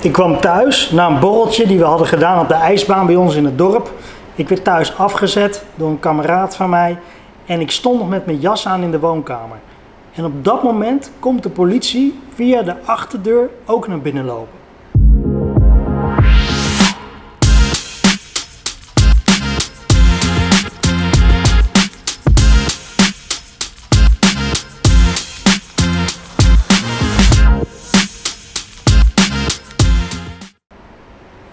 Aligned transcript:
Ik 0.00 0.12
kwam 0.12 0.40
thuis 0.40 0.90
na 0.90 1.06
een 1.06 1.18
borreltje 1.18 1.66
die 1.66 1.78
we 1.78 1.84
hadden 1.84 2.06
gedaan 2.06 2.40
op 2.40 2.48
de 2.48 2.54
ijsbaan 2.54 3.06
bij 3.06 3.16
ons 3.16 3.34
in 3.34 3.44
het 3.44 3.58
dorp. 3.58 3.90
Ik 4.34 4.48
werd 4.48 4.64
thuis 4.64 4.96
afgezet 4.96 5.64
door 5.74 5.88
een 5.88 6.00
kameraad 6.00 6.56
van 6.56 6.70
mij 6.70 6.98
en 7.46 7.60
ik 7.60 7.70
stond 7.70 7.98
nog 7.98 8.08
met 8.08 8.26
mijn 8.26 8.38
jas 8.38 8.66
aan 8.66 8.82
in 8.82 8.90
de 8.90 8.98
woonkamer. 8.98 9.56
En 10.14 10.24
op 10.24 10.44
dat 10.44 10.62
moment 10.62 11.10
komt 11.18 11.42
de 11.42 11.48
politie 11.48 12.20
via 12.34 12.62
de 12.62 12.74
achterdeur 12.84 13.50
ook 13.66 13.88
naar 13.88 14.00
binnen 14.00 14.24
lopen. 14.24 14.57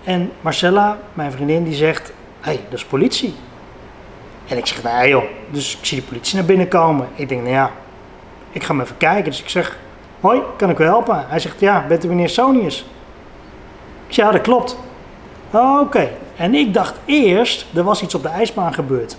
En 0.05 0.31
Marcella, 0.41 0.97
mijn 1.13 1.31
vriendin, 1.31 1.63
die 1.63 1.75
zegt: 1.75 2.13
Hé, 2.41 2.51
hey, 2.51 2.59
dat 2.69 2.79
is 2.79 2.85
politie. 2.85 3.33
En 4.47 4.57
ik 4.57 4.65
zeg: 4.65 4.83
Nee, 4.83 5.09
joh. 5.09 5.23
Dus 5.49 5.77
ik 5.77 5.85
zie 5.85 5.99
de 5.99 6.05
politie 6.05 6.35
naar 6.35 6.45
binnen 6.45 6.67
komen. 6.67 7.07
Ik 7.15 7.29
denk: 7.29 7.41
Nou 7.41 7.53
ja, 7.53 7.71
ik 8.51 8.63
ga 8.63 8.73
hem 8.73 8.81
even 8.81 8.97
kijken. 8.97 9.31
Dus 9.31 9.41
ik 9.41 9.49
zeg: 9.49 9.77
Hoi, 10.19 10.41
kan 10.57 10.69
ik 10.69 10.79
u 10.79 10.83
helpen? 10.83 11.25
Hij 11.27 11.39
zegt: 11.39 11.59
Ja, 11.59 11.85
bent 11.87 12.05
u 12.05 12.07
meneer 12.07 12.29
Sonius? 12.29 12.85
Ik 14.07 14.13
zeg: 14.13 14.25
Ja, 14.25 14.31
dat 14.31 14.41
klopt. 14.41 14.77
Oké. 15.51 16.09
En 16.35 16.53
ik 16.53 16.73
dacht 16.73 16.95
eerst: 17.05 17.65
er 17.73 17.83
was 17.83 18.01
iets 18.01 18.15
op 18.15 18.21
de 18.23 18.29
ijsbaan 18.29 18.73
gebeurd. 18.73 19.17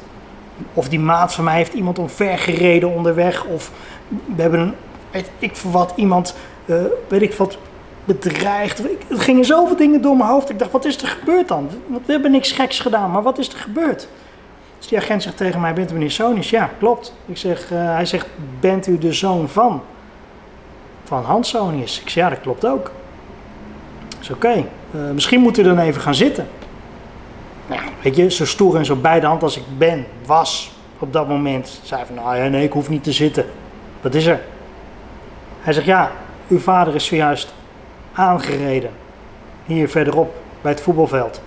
Of 0.74 0.88
die 0.88 1.00
maat 1.00 1.34
van 1.34 1.45
mij 1.45 1.56
heeft 1.56 1.73
iemand 1.73 1.98
omver 1.98 2.38
gereden 2.38 2.95
onderweg. 2.95 3.45
Of 3.45 3.70
we 4.09 4.42
hebben 4.42 4.60
een, 4.60 4.74
weet 5.10 5.30
ik 5.38 5.56
voor 5.56 5.70
wat, 5.70 5.92
iemand, 5.96 6.37
uh, 6.64 6.76
weet 7.09 7.23
ik 7.23 7.34
wat, 7.34 7.59
bedreigd. 8.06 8.84
Er 9.10 9.20
gingen 9.20 9.45
zoveel 9.45 9.77
dingen 9.77 10.02
door 10.02 10.16
mijn 10.16 10.30
hoofd. 10.30 10.51
Ik 10.51 10.59
dacht, 10.59 10.70
wat 10.70 10.84
is 10.84 11.02
er 11.02 11.09
gebeurd 11.09 11.48
dan? 11.48 11.70
We 12.06 12.12
hebben 12.12 12.30
niks 12.30 12.52
geks 12.52 12.80
gedaan, 12.80 13.10
maar 13.10 13.23
wat 13.23 13.38
is 13.38 13.48
er 13.48 13.59
gebeurd? 13.59 14.09
Dus 14.79 14.88
die 14.88 14.98
agent 14.98 15.23
zegt 15.23 15.37
tegen 15.37 15.60
mij, 15.60 15.74
bent 15.74 15.90
u 15.90 15.95
meneer 15.95 16.10
Sonis? 16.10 16.51
Ja, 16.51 16.71
klopt. 16.79 17.15
Ik 17.26 17.37
zeg, 17.37 17.71
uh, 17.73 17.95
hij 17.95 18.07
zegt, 18.07 18.26
bent 18.60 18.87
u 18.87 18.98
de 18.98 19.13
zoon 19.13 19.48
van? 19.48 19.82
Van 21.04 21.24
Hans 21.24 21.48
Sonius. 21.48 22.01
Ik 22.01 22.09
zeg, 22.09 22.24
ja, 22.24 22.30
dat 22.30 22.40
klopt 22.40 22.66
ook. 22.66 22.90
Is 24.20 24.30
oké. 24.30 24.65
Uh, 24.95 25.10
misschien 25.10 25.41
moet 25.41 25.59
u 25.59 25.63
dan 25.63 25.79
even 25.79 26.01
gaan 26.01 26.15
zitten. 26.15 26.46
Nou, 27.66 27.80
weet 28.02 28.16
je, 28.16 28.30
zo 28.30 28.45
stoer 28.45 28.76
en 28.76 28.85
zo 28.85 28.96
bij 28.96 29.20
de 29.20 29.26
hand 29.26 29.43
als 29.43 29.57
ik 29.57 29.63
ben, 29.79 30.07
was 30.26 30.73
op 30.98 31.13
dat 31.13 31.29
moment. 31.29 31.80
Zei 31.82 32.04
van, 32.07 32.15
nou 32.15 32.37
ja, 32.37 32.48
nee, 32.48 32.65
ik 32.65 32.73
hoef 32.73 32.88
niet 32.88 33.04
te 33.04 33.13
zitten. 33.13 33.45
Wat 34.01 34.15
is 34.15 34.26
er? 34.26 34.41
Hij 35.60 35.73
zegt, 35.73 35.87
ja, 35.87 36.10
uw 36.48 36.59
vader 36.59 36.95
is 36.95 37.07
zojuist 37.07 37.54
aangereden. 38.16 38.90
Hier 39.66 39.88
verderop 39.88 40.34
bij 40.60 40.72
het 40.72 40.80
voetbalveld. 40.80 41.40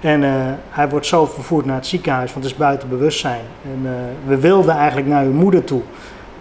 En 0.00 0.22
uh, 0.22 0.30
hij 0.70 0.88
wordt 0.88 1.06
zo 1.06 1.26
vervoerd 1.26 1.64
naar 1.64 1.76
het 1.76 1.86
ziekenhuis, 1.86 2.32
want 2.32 2.44
het 2.44 2.52
is 2.52 2.60
buiten 2.60 2.88
bewustzijn. 2.88 3.40
En 3.62 3.80
uh, 3.82 3.90
we 4.26 4.40
wilden 4.40 4.74
eigenlijk 4.74 5.08
naar 5.08 5.24
uw 5.24 5.32
moeder 5.32 5.64
toe. 5.64 5.80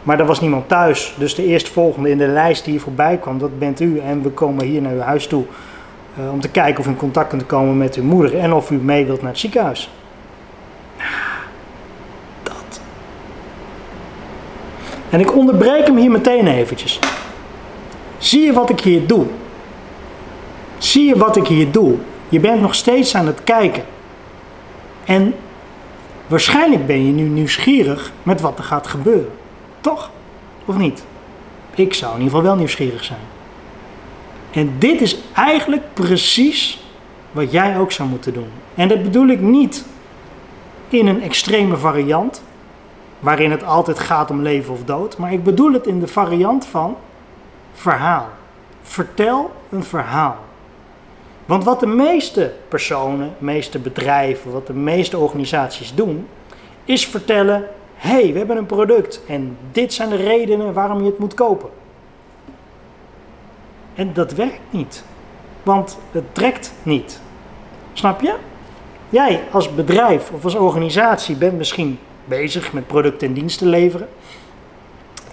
Maar 0.04 0.20
er 0.20 0.26
was 0.26 0.42
niemand 0.42 0.68
thuis. 0.68 1.16
Dus 1.18 1.36
de 1.36 1.46
eerstvolgende 1.46 2.10
in 2.10 2.18
de 2.18 2.28
lijst 2.28 2.64
die 2.64 2.74
hier 2.74 2.82
voorbij 2.82 3.18
kwam, 3.18 3.40
dat 3.40 3.60
bent 3.60 3.80
u. 3.80 4.00
En 4.00 4.22
we 4.22 4.30
komen 4.30 4.66
hier 4.66 4.82
naar 4.82 4.94
uw 4.94 5.00
huis 5.00 5.28
toe 5.28 5.44
uh, 6.20 6.32
om 6.32 6.42
te 6.42 6.50
kijken 6.50 6.80
of 6.80 6.86
u 6.86 6.90
in 6.90 6.96
contact 6.98 7.30
kunt 7.30 7.46
komen 7.46 7.78
met 7.78 7.96
uw 7.96 8.04
moeder. 8.04 8.40
En 8.40 8.54
of 8.54 8.72
u 8.72 8.76
mee 8.76 9.06
wilt 9.06 9.22
naar 9.22 9.32
het 9.32 9.40
ziekenhuis. 9.40 9.90
Dat. 12.44 12.82
En 15.10 15.20
ik 15.20 15.36
onderbreek 15.36 15.86
hem 15.86 15.98
hier 15.98 16.12
meteen 16.12 16.48
eventjes. 16.48 17.00
Zie 18.18 18.42
je 18.42 18.54
wat 18.54 18.70
ik 18.70 18.80
hier 18.80 19.08
doe? 19.08 19.26
Zie 20.78 21.06
je 21.06 21.18
wat 21.18 21.36
ik 21.36 21.48
hier 21.48 21.72
doe? 21.72 21.96
Je 22.30 22.40
bent 22.40 22.62
nog 22.62 22.76
steeds 22.76 23.16
aan 23.16 23.28
het 23.28 23.44
kijken. 23.44 23.84
En 25.06 25.34
waarschijnlijk 26.28 26.88
ben 26.88 27.06
je 27.06 27.12
nu 27.12 27.24
nieuwsgierig 27.24 28.12
met 28.24 28.42
wat 28.42 28.58
er 28.58 28.64
gaat 28.64 28.88
gebeuren. 28.88 29.32
Toch? 29.82 30.12
Of 30.66 30.78
niet? 30.78 31.04
Ik 31.76 31.94
zou 31.94 32.12
in 32.12 32.18
ieder 32.18 32.34
geval 32.34 32.50
wel 32.50 32.58
nieuwsgierig 32.58 33.04
zijn. 33.04 33.20
En 34.52 34.76
dit 34.80 35.02
is 35.02 35.18
eigenlijk 35.34 35.84
precies 35.94 36.84
wat 37.32 37.52
jij 37.52 37.80
ook 37.80 37.92
zou 37.92 38.10
moeten 38.10 38.34
doen. 38.34 38.50
En 38.76 38.88
dat 38.88 39.04
bedoel 39.04 39.28
ik 39.28 39.40
niet 39.40 39.86
in 40.90 41.08
een 41.08 41.22
extreme 41.22 41.78
variant, 41.78 42.44
waarin 43.20 43.52
het 43.52 43.64
altijd 43.64 44.00
gaat 44.00 44.30
om 44.30 44.42
leven 44.42 44.74
of 44.74 44.84
dood, 44.84 45.18
maar 45.18 45.34
ik 45.34 45.44
bedoel 45.44 45.74
het 45.74 45.88
in 45.88 46.00
de 46.00 46.08
variant 46.08 46.66
van 46.66 46.96
verhaal. 47.78 48.30
Vertel 48.82 49.52
een 49.70 49.84
verhaal. 49.84 50.38
Want 51.46 51.64
wat 51.64 51.80
de 51.80 51.86
meeste 51.86 52.54
personen, 52.68 53.36
meeste 53.38 53.80
bedrijven, 53.80 54.52
wat 54.52 54.68
de 54.68 54.74
meeste 54.74 55.18
organisaties 55.18 55.94
doen, 55.96 56.28
is 56.86 57.08
vertellen: 57.08 57.68
hé, 57.96 58.10
hey, 58.10 58.32
we 58.32 58.38
hebben 58.38 58.58
een 58.58 58.66
product 58.66 59.22
en 59.28 59.58
dit 59.72 59.94
zijn 59.94 60.10
de 60.10 60.16
redenen 60.16 60.74
waarom 60.74 61.00
je 61.00 61.06
het 61.06 61.20
moet 61.20 61.34
kopen. 61.34 61.70
En 63.96 64.14
dat 64.14 64.32
werkt 64.32 64.60
niet, 64.70 65.04
want 65.64 65.98
het 66.12 66.36
trekt 66.36 66.74
niet. 66.84 67.22
Snap 67.94 68.22
je? 68.22 68.36
Jij 69.10 69.44
als 69.52 69.76
bedrijf 69.76 70.32
of 70.32 70.44
als 70.44 70.56
organisatie 70.56 71.36
bent 71.36 71.58
misschien 71.58 72.00
bezig 72.26 72.74
met 72.74 72.88
producten 72.88 73.28
en 73.28 73.34
diensten 73.34 73.68
leveren. 73.68 74.08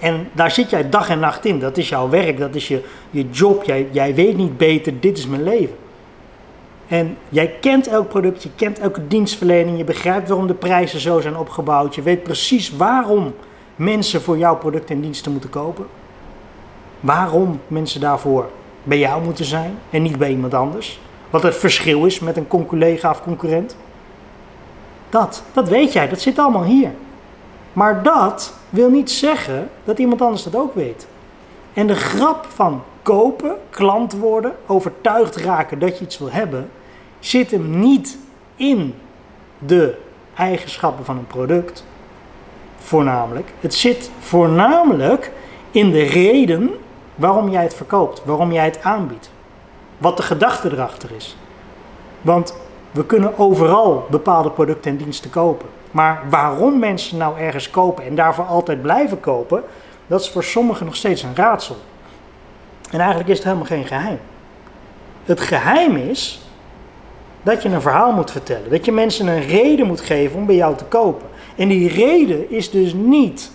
En 0.05 0.29
daar 0.33 0.51
zit 0.51 0.71
jij 0.71 0.89
dag 0.89 1.09
en 1.09 1.19
nacht 1.19 1.45
in. 1.45 1.59
Dat 1.59 1.77
is 1.77 1.89
jouw 1.89 2.09
werk, 2.09 2.39
dat 2.39 2.55
is 2.55 2.69
je, 2.69 2.83
je 3.11 3.31
job. 3.31 3.65
Jij, 3.65 3.89
jij 3.91 4.15
weet 4.15 4.37
niet 4.37 4.57
beter, 4.57 5.01
dit 5.01 5.19
is 5.19 5.27
mijn 5.27 5.43
leven. 5.43 5.77
En 6.89 7.17
jij 7.29 7.55
kent 7.61 7.87
elk 7.87 8.09
product, 8.09 8.43
je 8.43 8.49
kent 8.57 8.79
elke 8.79 9.07
dienstverlening, 9.07 9.79
je 9.79 9.85
begrijpt 9.85 10.29
waarom 10.29 10.47
de 10.47 10.55
prijzen 10.55 11.01
zo 11.01 11.21
zijn 11.21 11.37
opgebouwd. 11.37 11.95
Je 11.95 12.03
weet 12.03 12.23
precies 12.23 12.77
waarom 12.77 13.35
mensen 13.77 14.23
voor 14.23 14.39
jouw 14.39 14.57
producten 14.57 14.95
en 14.95 15.01
diensten 15.01 15.33
moeten 15.33 15.51
kopen. 15.51 15.87
Waarom 17.01 17.61
mensen 17.67 18.01
daarvoor 18.01 18.51
bij 18.83 18.99
jou 18.99 19.23
moeten 19.23 19.45
zijn 19.45 19.79
en 19.91 20.03
niet 20.03 20.19
bij 20.19 20.31
iemand 20.31 20.55
anders. 20.55 21.01
Wat 21.31 21.43
het 21.43 21.57
verschil 21.57 22.05
is 22.05 22.21
met 22.21 22.37
een 22.37 22.47
collega 22.47 23.11
of 23.11 23.23
concurrent. 23.23 23.77
Dat, 25.11 25.43
dat 25.53 25.69
weet 25.69 25.93
jij, 25.93 26.09
dat 26.09 26.21
zit 26.21 26.39
allemaal 26.39 26.65
hier. 26.65 26.91
Maar 27.75 28.03
dat 28.03 28.55
wil 28.71 28.91
niet 28.91 29.11
zeggen 29.11 29.71
dat 29.85 29.99
iemand 29.99 30.23
anders 30.23 30.43
dat 30.43 30.57
ook 30.57 30.75
weet. 30.75 31.07
En 31.73 31.87
de 31.87 31.95
grap 31.95 32.47
van 32.49 32.83
kopen, 33.03 33.57
klant 33.71 34.13
worden, 34.13 34.55
overtuigd 34.67 35.37
raken 35.37 35.79
dat 35.79 35.99
je 35.99 36.05
iets 36.05 36.19
wil 36.19 36.31
hebben, 36.31 36.71
zit 37.19 37.51
hem 37.51 37.79
niet 37.79 38.19
in 38.57 38.95
de 39.59 39.99
eigenschappen 40.37 41.05
van 41.05 41.17
een 41.17 41.27
product, 41.27 41.85
voornamelijk. 42.79 43.53
Het 43.61 43.75
zit 43.75 44.11
voornamelijk 44.19 45.33
in 45.71 45.91
de 45.91 46.03
reden 46.03 46.71
waarom 47.15 47.49
jij 47.51 47.63
het 47.63 47.75
verkoopt, 47.75 48.23
waarom 48.25 48.53
jij 48.53 48.65
het 48.65 48.83
aanbiedt. 48.83 49.31
Wat 49.99 50.17
de 50.17 50.23
gedachte 50.23 50.73
erachter 50.73 51.11
is. 51.17 51.37
Want 52.21 52.57
we 52.91 53.07
kunnen 53.07 53.39
overal 53.39 54.07
bepaalde 54.11 54.51
producten 54.51 54.91
en 54.91 54.97
diensten 54.97 55.31
kopen. 55.31 55.69
Maar 55.95 56.23
waarom 56.31 56.79
mensen 56.79 57.17
nou 57.17 57.39
ergens 57.39 57.71
kopen 57.71 58.05
en 58.05 58.15
daarvoor 58.15 58.45
altijd 58.45 58.83
blijven 58.83 59.21
kopen, 59.21 59.63
dat 60.07 60.21
is 60.21 60.31
voor 60.31 60.45
sommigen 60.45 60.87
nog 60.87 60.97
steeds 60.97 61.23
een 61.23 61.37
raadsel. 61.37 61.77
En 62.91 62.99
eigenlijk 62.99 63.29
is 63.29 63.37
het 63.37 63.45
helemaal 63.45 63.67
geen 63.67 63.85
geheim. 63.85 64.19
Het 65.25 65.41
geheim 65.41 65.97
is 65.97 66.41
dat 67.43 67.63
je 67.63 67.69
een 67.69 67.81
verhaal 67.81 68.13
moet 68.13 68.31
vertellen. 68.31 68.71
Dat 68.71 68.85
je 68.85 68.93
mensen 68.93 69.27
een 69.27 69.47
reden 69.47 69.87
moet 69.87 70.01
geven 70.01 70.37
om 70.37 70.47
bij 70.47 70.55
jou 70.55 70.77
te 70.77 70.85
kopen. 70.85 71.27
En 71.57 71.69
die 71.69 71.89
reden 71.89 72.51
is 72.51 72.71
dus 72.71 72.93
niet 72.93 73.51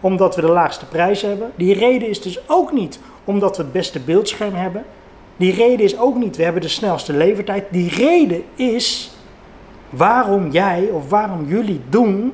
omdat 0.00 0.34
we 0.36 0.40
de 0.40 0.50
laagste 0.50 0.86
prijs 0.86 1.22
hebben. 1.22 1.52
Die 1.54 1.74
reden 1.74 2.08
is 2.08 2.22
dus 2.22 2.48
ook 2.48 2.72
niet 2.72 3.00
omdat 3.24 3.56
we 3.56 3.62
het 3.62 3.72
beste 3.72 4.00
beeldscherm 4.00 4.54
hebben. 4.54 4.84
Die 5.36 5.54
reden 5.54 5.84
is 5.84 5.98
ook 5.98 6.16
niet 6.16 6.36
we 6.36 6.42
hebben 6.42 6.62
de 6.62 6.68
snelste 6.68 7.12
levertijd. 7.12 7.64
Die 7.70 7.88
reden 7.88 8.42
is 8.54 9.12
waarom 9.90 10.50
jij 10.50 10.88
of 10.92 11.08
waarom 11.08 11.46
jullie 11.46 11.80
doen 11.88 12.32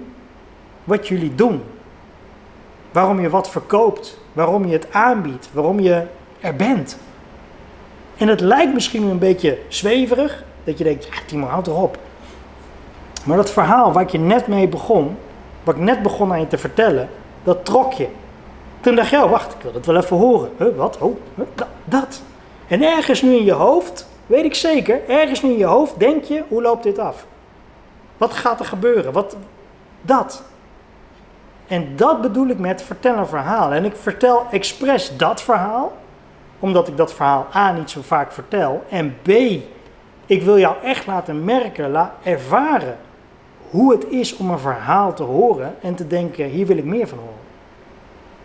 wat 0.85 1.09
jullie 1.09 1.35
doen. 1.35 1.63
Waarom 2.93 3.21
je 3.21 3.31
wat 3.31 3.51
verkoopt, 3.51 4.19
waarom 4.33 4.67
je 4.67 4.73
het 4.73 4.93
aanbiedt, 4.93 5.49
waarom 5.53 5.81
je 5.81 6.07
er 6.41 6.57
bent. 6.57 6.99
En 8.17 8.29
het 8.29 8.41
lijkt 8.41 8.75
misschien 8.75 9.03
een 9.03 9.19
beetje 9.19 9.59
zweverig, 9.69 10.45
dat 10.65 10.79
je 10.79 10.85
denkt, 10.85 11.05
ja 11.05 11.13
Timo, 11.27 11.47
houd 11.47 11.67
erop. 11.67 11.99
Maar 13.25 13.37
dat 13.37 13.51
verhaal 13.51 13.93
waar 13.93 14.03
ik 14.03 14.11
je 14.11 14.19
net 14.19 14.47
mee 14.47 14.69
begon, 14.69 15.17
wat 15.63 15.75
ik 15.75 15.81
net 15.81 16.03
begon 16.03 16.33
aan 16.33 16.41
je 16.41 16.47
te 16.47 16.59
vertellen, 16.59 17.09
dat 17.43 17.65
trok 17.65 17.93
je. 17.93 18.09
Toen 18.81 18.95
dacht 18.95 19.11
je, 19.11 19.25
oh, 19.25 19.31
wacht, 19.31 19.53
ik 19.53 19.63
wil 19.63 19.73
dat 19.73 19.87
wel 19.87 19.97
even 19.97 20.17
horen. 20.17 20.51
Huh, 20.59 20.77
wat? 20.77 20.99
Oh, 20.99 21.17
dat. 21.85 22.23
En 22.69 22.83
ergens 22.83 23.23
nu 23.23 23.37
in 23.37 23.45
je 23.45 23.53
hoofd, 23.53 24.09
weet 24.27 24.45
ik 24.45 24.55
zeker, 24.55 25.01
ergens 25.09 25.43
nu 25.43 25.51
in 25.51 25.59
je 25.59 25.65
hoofd 25.65 25.99
denk 25.99 26.25
je, 26.25 26.43
hoe 26.49 26.63
loopt 26.63 26.83
dit 26.83 26.99
af? 26.99 27.27
Wat 28.25 28.35
gaat 28.35 28.61
er 28.61 28.67
gebeuren? 28.67 29.13
Wat, 29.13 29.37
dat. 30.03 30.43
En 31.67 31.97
dat 31.97 32.21
bedoel 32.21 32.49
ik 32.49 32.59
met 32.59 32.83
vertel 32.83 33.17
een 33.17 33.27
verhaal. 33.27 33.73
En 33.73 33.85
ik 33.85 33.97
vertel 33.97 34.47
expres 34.51 35.17
dat 35.17 35.43
verhaal, 35.43 35.93
omdat 36.59 36.89
ik 36.89 36.97
dat 36.97 37.15
verhaal 37.15 37.47
A 37.55 37.73
niet 37.73 37.91
zo 37.91 38.01
vaak 38.03 38.33
vertel. 38.33 38.85
En 38.89 39.17
B, 39.23 39.29
ik 40.27 40.43
wil 40.43 40.59
jou 40.59 40.77
echt 40.83 41.07
laten 41.07 41.45
merken, 41.45 41.91
la, 41.91 42.15
ervaren 42.23 42.97
hoe 43.71 43.93
het 43.93 44.09
is 44.09 44.37
om 44.37 44.51
een 44.51 44.59
verhaal 44.59 45.15
te 45.15 45.23
horen 45.23 45.75
en 45.81 45.95
te 45.95 46.07
denken, 46.07 46.45
hier 46.45 46.67
wil 46.67 46.77
ik 46.77 46.85
meer 46.85 47.09
van 47.09 47.19
horen. 47.19 47.45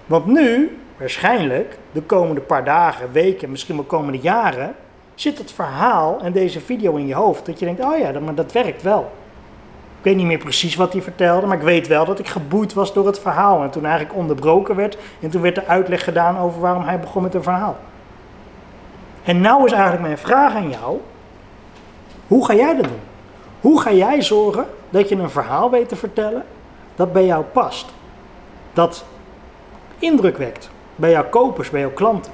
Want 0.06 0.26
nu, 0.26 0.78
waarschijnlijk, 0.98 1.78
de 1.92 2.02
komende 2.02 2.42
paar 2.42 2.64
dagen, 2.64 3.12
weken, 3.12 3.50
misschien 3.50 3.76
wel 3.76 3.86
komende 3.86 4.20
jaren, 4.20 4.76
zit 5.16 5.38
het 5.38 5.52
verhaal 5.52 6.20
en 6.22 6.32
deze 6.32 6.60
video 6.60 6.96
in 6.96 7.08
je 7.08 7.16
hoofd. 7.16 7.46
Dat 7.46 7.60
je 7.60 7.66
denkt, 7.66 7.84
oh 7.84 7.98
ja, 7.98 8.20
maar 8.20 8.36
dat 8.36 8.52
werkt 8.52 8.82
wel. 8.82 9.12
Ik 10.00 10.06
weet 10.06 10.16
niet 10.16 10.26
meer 10.26 10.38
precies 10.38 10.76
wat 10.76 10.94
hij 10.94 11.02
vertelde, 11.02 11.48
maar 11.48 11.58
ik 11.58 11.64
weet 11.64 11.88
wel 11.88 12.06
dat 12.06 12.20
ik 12.20 12.28
geboeid 12.28 12.74
was 12.74 12.94
door 12.94 13.06
het 13.06 13.20
verhaal. 13.20 13.64
En 13.64 13.70
toen 13.70 13.86
eigenlijk 13.86 14.16
onderbroken 14.16 14.76
werd 14.76 14.98
en 15.20 15.30
toen 15.30 15.42
werd 15.42 15.56
de 15.56 15.66
uitleg 15.66 16.04
gedaan 16.04 16.38
over 16.38 16.62
waarom 16.62 16.84
hij 16.84 17.00
begon 17.00 17.24
met 17.24 17.34
een 17.34 17.44
verhaal. 17.44 17.78
En 19.24 19.42
nou 19.42 19.66
is 19.66 19.72
eigenlijk 19.72 20.02
mijn 20.02 20.18
vraag 20.18 20.56
aan 20.56 20.70
jou, 20.70 20.98
hoe 22.28 22.46
ga 22.46 22.54
jij 22.54 22.76
dat 22.76 22.84
doen? 22.84 23.00
Hoe 23.60 23.82
ga 23.82 23.92
jij 23.92 24.22
zorgen 24.22 24.66
dat 24.90 25.10
je 25.10 25.16
een 25.16 25.30
verhaal 25.30 25.70
weet 25.70 25.90
te 25.90 25.96
vertellen 25.96 26.46
dat 26.96 27.14
bij 27.14 27.26
jou 27.26 27.44
past? 27.44 27.86
Dat 28.74 29.06
indruk 30.00 30.38
wekt 30.38 30.70
bij 30.96 31.12
jouw 31.12 31.30
kopers, 31.30 31.70
bij 31.70 31.80
jouw 31.80 31.94
klanten. 31.94 32.32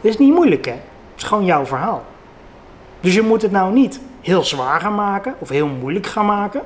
Dat 0.00 0.10
is 0.10 0.18
niet 0.18 0.34
moeilijk 0.34 0.64
hè, 0.64 0.72
het 0.72 0.80
is 1.16 1.22
gewoon 1.22 1.44
jouw 1.44 1.66
verhaal. 1.66 2.02
Dus 3.00 3.14
je 3.14 3.22
moet 3.22 3.42
het 3.42 3.50
nou 3.50 3.72
niet 3.72 4.00
heel 4.20 4.44
zwaar 4.44 4.80
gaan 4.80 4.94
maken 4.94 5.34
of 5.38 5.48
heel 5.48 5.66
moeilijk 5.66 6.06
gaan 6.06 6.26
maken. 6.26 6.62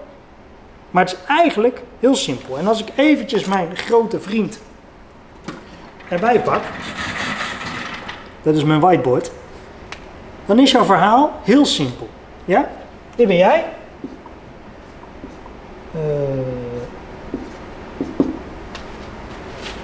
Maar 0.96 1.04
het 1.04 1.14
is 1.14 1.24
eigenlijk 1.26 1.82
heel 2.00 2.14
simpel. 2.14 2.58
En 2.58 2.66
als 2.66 2.80
ik 2.80 2.88
eventjes 2.94 3.44
mijn 3.44 3.76
grote 3.76 4.20
vriend 4.20 4.60
erbij 6.08 6.40
pak, 6.40 6.62
dat 8.42 8.54
is 8.54 8.64
mijn 8.64 8.80
whiteboard, 8.80 9.30
dan 10.46 10.58
is 10.58 10.70
jouw 10.70 10.84
verhaal 10.84 11.32
heel 11.42 11.64
simpel. 11.64 12.08
Ja? 12.44 12.68
Dit 13.16 13.26
ben 13.26 13.36
jij. 13.36 13.64
Uh, 15.94 16.00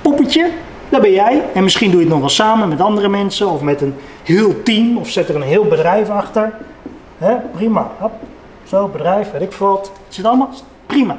poppetje, 0.02 0.50
dat 0.88 1.00
ben 1.00 1.12
jij. 1.12 1.42
En 1.54 1.62
misschien 1.62 1.90
doe 1.90 2.00
je 2.00 2.04
het 2.04 2.14
nog 2.14 2.22
wel 2.22 2.34
samen 2.34 2.68
met 2.68 2.80
andere 2.80 3.08
mensen 3.08 3.48
of 3.48 3.60
met 3.60 3.80
een 3.80 3.94
heel 4.22 4.62
team 4.62 4.96
of 4.96 5.08
zet 5.08 5.28
er 5.28 5.34
een 5.34 5.42
heel 5.42 5.64
bedrijf 5.64 6.08
achter. 6.08 6.52
He, 7.18 7.36
prima. 7.36 7.90
Hop. 7.98 8.12
Zo, 8.64 8.88
bedrijf, 8.88 9.30
weet 9.30 9.42
ik 9.42 9.52
wat. 9.52 9.92
Het 10.06 10.14
zit 10.14 10.24
allemaal 10.24 10.50
prima. 10.86 11.18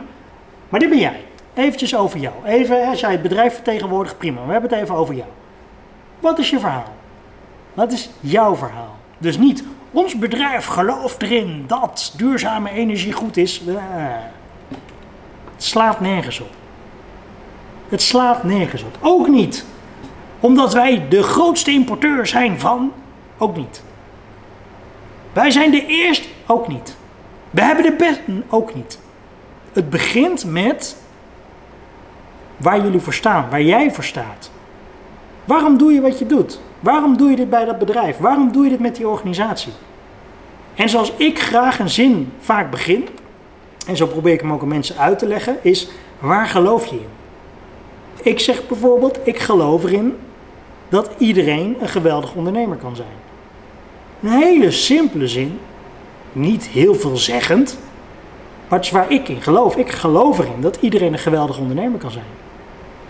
Maar 0.70 0.80
dit 0.80 0.90
ben 0.90 1.00
jij. 1.00 1.24
Eventjes 1.54 1.96
over 1.96 2.20
jou. 2.20 2.34
Even, 2.46 2.88
als 2.88 3.00
jij 3.00 3.12
het 3.12 3.22
bedrijf 3.22 3.54
vertegenwoordigt, 3.54 4.18
prima. 4.18 4.46
We 4.46 4.52
hebben 4.52 4.70
het 4.70 4.80
even 4.80 4.96
over 4.96 5.16
jou. 5.16 5.28
Wat 6.20 6.40
is 6.40 6.50
je 6.50 6.60
verhaal? 6.60 6.94
Wat 7.74 7.92
is 7.92 8.10
jouw 8.20 8.56
verhaal? 8.56 8.96
Dus 9.18 9.38
niet, 9.38 9.64
ons 9.92 10.18
bedrijf 10.18 10.66
gelooft 10.66 11.22
erin 11.22 11.64
dat 11.68 12.14
duurzame 12.18 12.70
energie 12.72 13.14
goed 13.14 13.38
is. 13.38 13.62
Eh, 13.68 13.76
het 15.54 15.64
slaat 15.64 16.00
nergens 16.00 16.40
op. 16.40 16.50
Het 17.90 18.02
slaat 18.02 18.44
nergens 18.44 18.84
op. 18.84 18.98
Ook 19.02 19.28
niet 19.28 19.66
omdat 20.40 20.74
wij 20.74 21.06
de 21.10 21.24
grootste 21.24 21.72
importeur 21.72 22.28
zijn 22.28 22.60
van. 22.60 22.92
Ook 23.38 23.56
niet. 23.56 23.84
Wij 25.34 25.52
zijn 25.52 25.72
de 25.72 25.86
eerste. 25.86 26.28
Ook 26.46 26.68
niet. 26.68 26.96
We 27.50 27.62
hebben 27.62 27.84
de 27.84 27.94
beste. 27.94 28.22
Ook 28.50 28.76
niet. 28.76 29.00
Het 29.74 29.90
begint 29.90 30.46
met 30.46 30.96
waar 32.58 32.82
jullie 32.82 33.00
voor 33.00 33.14
staan, 33.14 33.50
waar 33.50 33.62
jij 33.62 33.92
voor 33.92 34.04
staat. 34.04 34.52
Waarom 35.46 35.78
doe 35.78 35.94
je 35.94 36.02
wat 36.02 36.20
je 36.20 36.26
doet? 36.26 36.60
Waarom 36.80 37.18
doe 37.18 37.30
je 37.30 37.36
dit 37.36 37.50
bij 37.50 37.66
dat 37.66 37.80
bedrijf? 37.80 38.18
Waarom 38.18 38.52
doe 38.52 38.64
je 38.64 38.70
dit 38.70 38.80
met 38.80 38.96
die 38.96 39.08
organisatie? 39.08 39.74
En 40.76 40.90
zoals 40.90 41.14
ik 41.18 41.40
graag 41.40 41.80
een 41.80 41.90
zin 41.90 42.32
vaak 42.40 42.72
begin, 42.72 43.08
en 43.88 43.98
zo 43.98 44.08
probeer 44.08 44.34
ik 44.34 44.42
hem 44.42 44.54
ook 44.54 44.62
aan 44.62 44.68
mensen 44.68 44.98
uit 44.98 45.20
te 45.20 45.28
leggen, 45.28 45.58
is 45.62 45.90
waar 46.20 46.48
geloof 46.48 46.86
je 46.86 46.96
in? 46.96 47.08
Ik 48.22 48.40
zeg 48.40 48.68
bijvoorbeeld, 48.68 49.20
ik 49.24 49.40
geloof 49.40 49.84
erin 49.84 50.18
dat 50.90 51.10
iedereen 51.18 51.76
een 51.82 51.90
geweldig 51.90 52.34
ondernemer 52.36 52.78
kan 52.78 52.96
zijn. 52.96 53.08
Een 54.22 54.30
hele 54.30 54.72
simpele 54.72 55.28
zin, 55.28 55.60
niet 56.32 56.68
heel 56.68 56.96
veelzeggend, 56.96 57.78
is 58.70 58.92
waar 58.92 59.12
ik 59.12 59.30
in 59.30 59.42
geloof. 59.42 59.76
Ik 59.76 59.92
geloof 59.92 60.40
erin 60.40 60.62
dat 60.62 60.78
iedereen 60.80 61.14
een 61.14 61.20
geweldig 61.20 61.58
ondernemer 61.58 62.00
kan 62.00 62.12
zijn. 62.12 62.26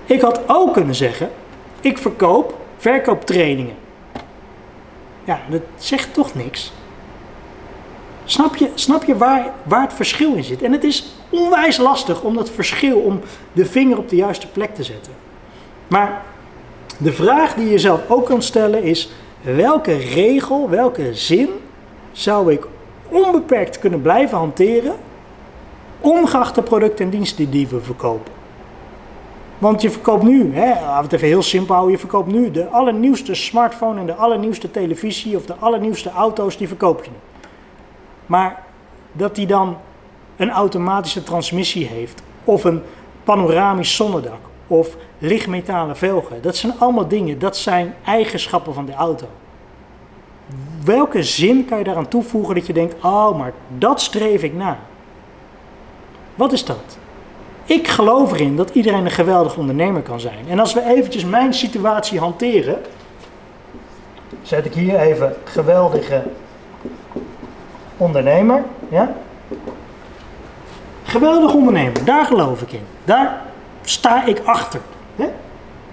Ik 0.05 0.21
had 0.21 0.41
ook 0.47 0.73
kunnen 0.73 0.95
zeggen, 0.95 1.29
ik 1.81 1.97
verkoop 1.97 2.55
verkooptrainingen. 2.77 3.75
Ja, 5.23 5.41
dat 5.49 5.61
zegt 5.77 6.13
toch 6.13 6.35
niks. 6.35 6.71
Snap 8.25 8.55
je, 8.55 8.69
snap 8.73 9.03
je 9.03 9.17
waar, 9.17 9.53
waar 9.63 9.81
het 9.81 9.93
verschil 9.93 10.33
in 10.33 10.43
zit? 10.43 10.61
En 10.61 10.71
het 10.71 10.83
is 10.83 11.15
onwijs 11.29 11.77
lastig 11.77 12.21
om 12.21 12.35
dat 12.35 12.49
verschil, 12.49 12.99
om 12.99 13.19
de 13.53 13.65
vinger 13.65 13.97
op 13.97 14.09
de 14.09 14.15
juiste 14.15 14.47
plek 14.47 14.75
te 14.75 14.83
zetten. 14.83 15.13
Maar 15.87 16.21
de 16.97 17.13
vraag 17.13 17.53
die 17.53 17.69
je 17.69 17.77
zelf 17.77 18.01
ook 18.09 18.25
kan 18.25 18.41
stellen 18.41 18.83
is: 18.83 19.09
welke 19.41 19.97
regel, 19.97 20.69
welke 20.69 21.13
zin 21.13 21.49
zou 22.11 22.51
ik 22.51 22.67
onbeperkt 23.09 23.79
kunnen 23.79 24.01
blijven 24.01 24.37
hanteren, 24.37 24.95
ongeacht 26.03 26.55
de 26.55 26.61
producten 26.61 27.05
en 27.05 27.11
diensten 27.11 27.49
die 27.49 27.67
we 27.67 27.81
verkopen? 27.81 28.31
Want 29.57 29.81
je 29.81 29.89
verkoopt 29.89 30.23
nu, 30.23 30.55
hè, 30.55 30.69
laten 30.69 30.95
we 30.95 31.01
het 31.03 31.13
even 31.13 31.27
heel 31.27 31.41
simpel 31.41 31.73
houden, 31.73 31.93
je 31.93 31.99
verkoopt 31.99 32.31
nu 32.31 32.51
de 32.51 32.67
allernieuwste 32.67 33.33
smartphone 33.33 33.99
en 33.99 34.05
de 34.05 34.13
allernieuwste 34.13 34.71
televisie 34.71 35.35
of 35.35 35.45
de 35.45 35.55
allernieuwste 35.59 36.11
auto's, 36.11 36.57
die 36.57 36.67
verkoop 36.67 37.03
je 37.03 37.09
nu. 37.09 37.17
Maar 38.25 38.63
dat 39.11 39.35
die 39.35 39.47
dan 39.47 39.77
een 40.35 40.51
automatische 40.51 41.23
transmissie 41.23 41.85
heeft, 41.85 42.21
of 42.43 42.63
een 42.63 42.81
panoramisch 43.23 43.95
zonnedak, 43.95 44.39
of 44.67 44.95
lichtmetalen 45.17 45.97
velgen, 45.97 46.41
dat 46.41 46.55
zijn 46.55 46.73
allemaal 46.79 47.07
dingen, 47.07 47.39
dat 47.39 47.57
zijn 47.57 47.93
eigenschappen 48.05 48.73
van 48.73 48.85
de 48.85 48.93
auto. 48.93 49.25
Welke 50.83 51.23
zin 51.23 51.65
kan 51.65 51.77
je 51.77 51.83
daaraan 51.83 52.07
toevoegen 52.07 52.55
dat 52.55 52.65
je 52.65 52.73
denkt, 52.73 52.95
oh, 53.03 53.37
maar 53.37 53.53
dat 53.77 54.01
streef 54.01 54.43
ik 54.43 54.53
na? 54.53 54.79
Wat 56.35 56.51
is 56.51 56.65
dat? 56.65 56.97
Ik 57.65 57.87
geloof 57.87 58.31
erin 58.31 58.55
dat 58.55 58.69
iedereen 58.69 59.05
een 59.05 59.11
geweldig 59.11 59.57
ondernemer 59.57 60.01
kan 60.01 60.19
zijn. 60.19 60.45
En 60.49 60.59
als 60.59 60.73
we 60.73 60.85
eventjes 60.85 61.25
mijn 61.25 61.53
situatie 61.53 62.19
hanteren, 62.19 62.81
zet 64.41 64.65
ik 64.65 64.73
hier 64.73 64.99
even 64.99 65.35
geweldige 65.43 66.23
ondernemer. 67.97 68.63
Ja? 68.89 69.15
Geweldig 71.03 71.53
ondernemer, 71.53 72.05
daar 72.05 72.25
geloof 72.25 72.61
ik 72.61 72.71
in. 72.71 72.85
Daar 73.03 73.41
sta 73.81 74.25
ik 74.25 74.41
achter. 74.45 74.79
Hè? 75.15 75.29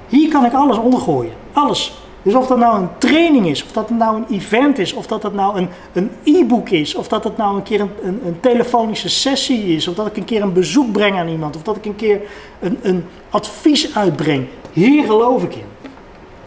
Hier 0.09 0.31
kan 0.31 0.45
ik 0.45 0.53
alles 0.53 0.77
ondergooien. 0.77 1.33
Alles. 1.53 2.00
Dus 2.23 2.35
of 2.35 2.47
dat 2.47 2.59
nou 2.59 2.81
een 2.81 2.89
training 2.99 3.47
is, 3.47 3.65
of 3.65 3.73
dat 3.73 3.89
het 3.89 3.99
nou 3.99 4.17
een 4.17 4.27
event 4.31 4.79
is, 4.79 4.93
of 4.93 5.07
dat 5.07 5.23
het 5.23 5.35
nou 5.35 5.67
een, 5.93 6.11
e-book 6.25 6.69
is, 6.69 6.95
of 6.95 7.09
dat 7.09 7.25
het 7.25 7.37
nou 7.37 7.57
een 7.57 7.63
keer 7.63 7.81
een, 7.81 7.91
een, 8.03 8.21
een, 8.27 8.41
telefonische 8.41 9.09
sessie 9.09 9.75
is, 9.75 9.89
of 9.89 9.95
dat 9.95 10.07
ik 10.07 10.17
een 10.17 10.25
keer 10.25 10.43
een 10.43 10.53
bezoek 10.53 10.93
breng 10.93 11.17
aan 11.17 11.29
iemand, 11.29 11.57
of 11.57 11.63
dat 11.63 11.77
ik 11.77 11.85
een 11.85 11.97
keer 11.97 12.21
een, 12.61 12.79
een 12.83 13.05
advies 13.31 13.95
uitbreng. 13.95 14.47
Hier 14.73 15.05
geloof 15.05 15.43
ik 15.43 15.55
in. 15.55 15.69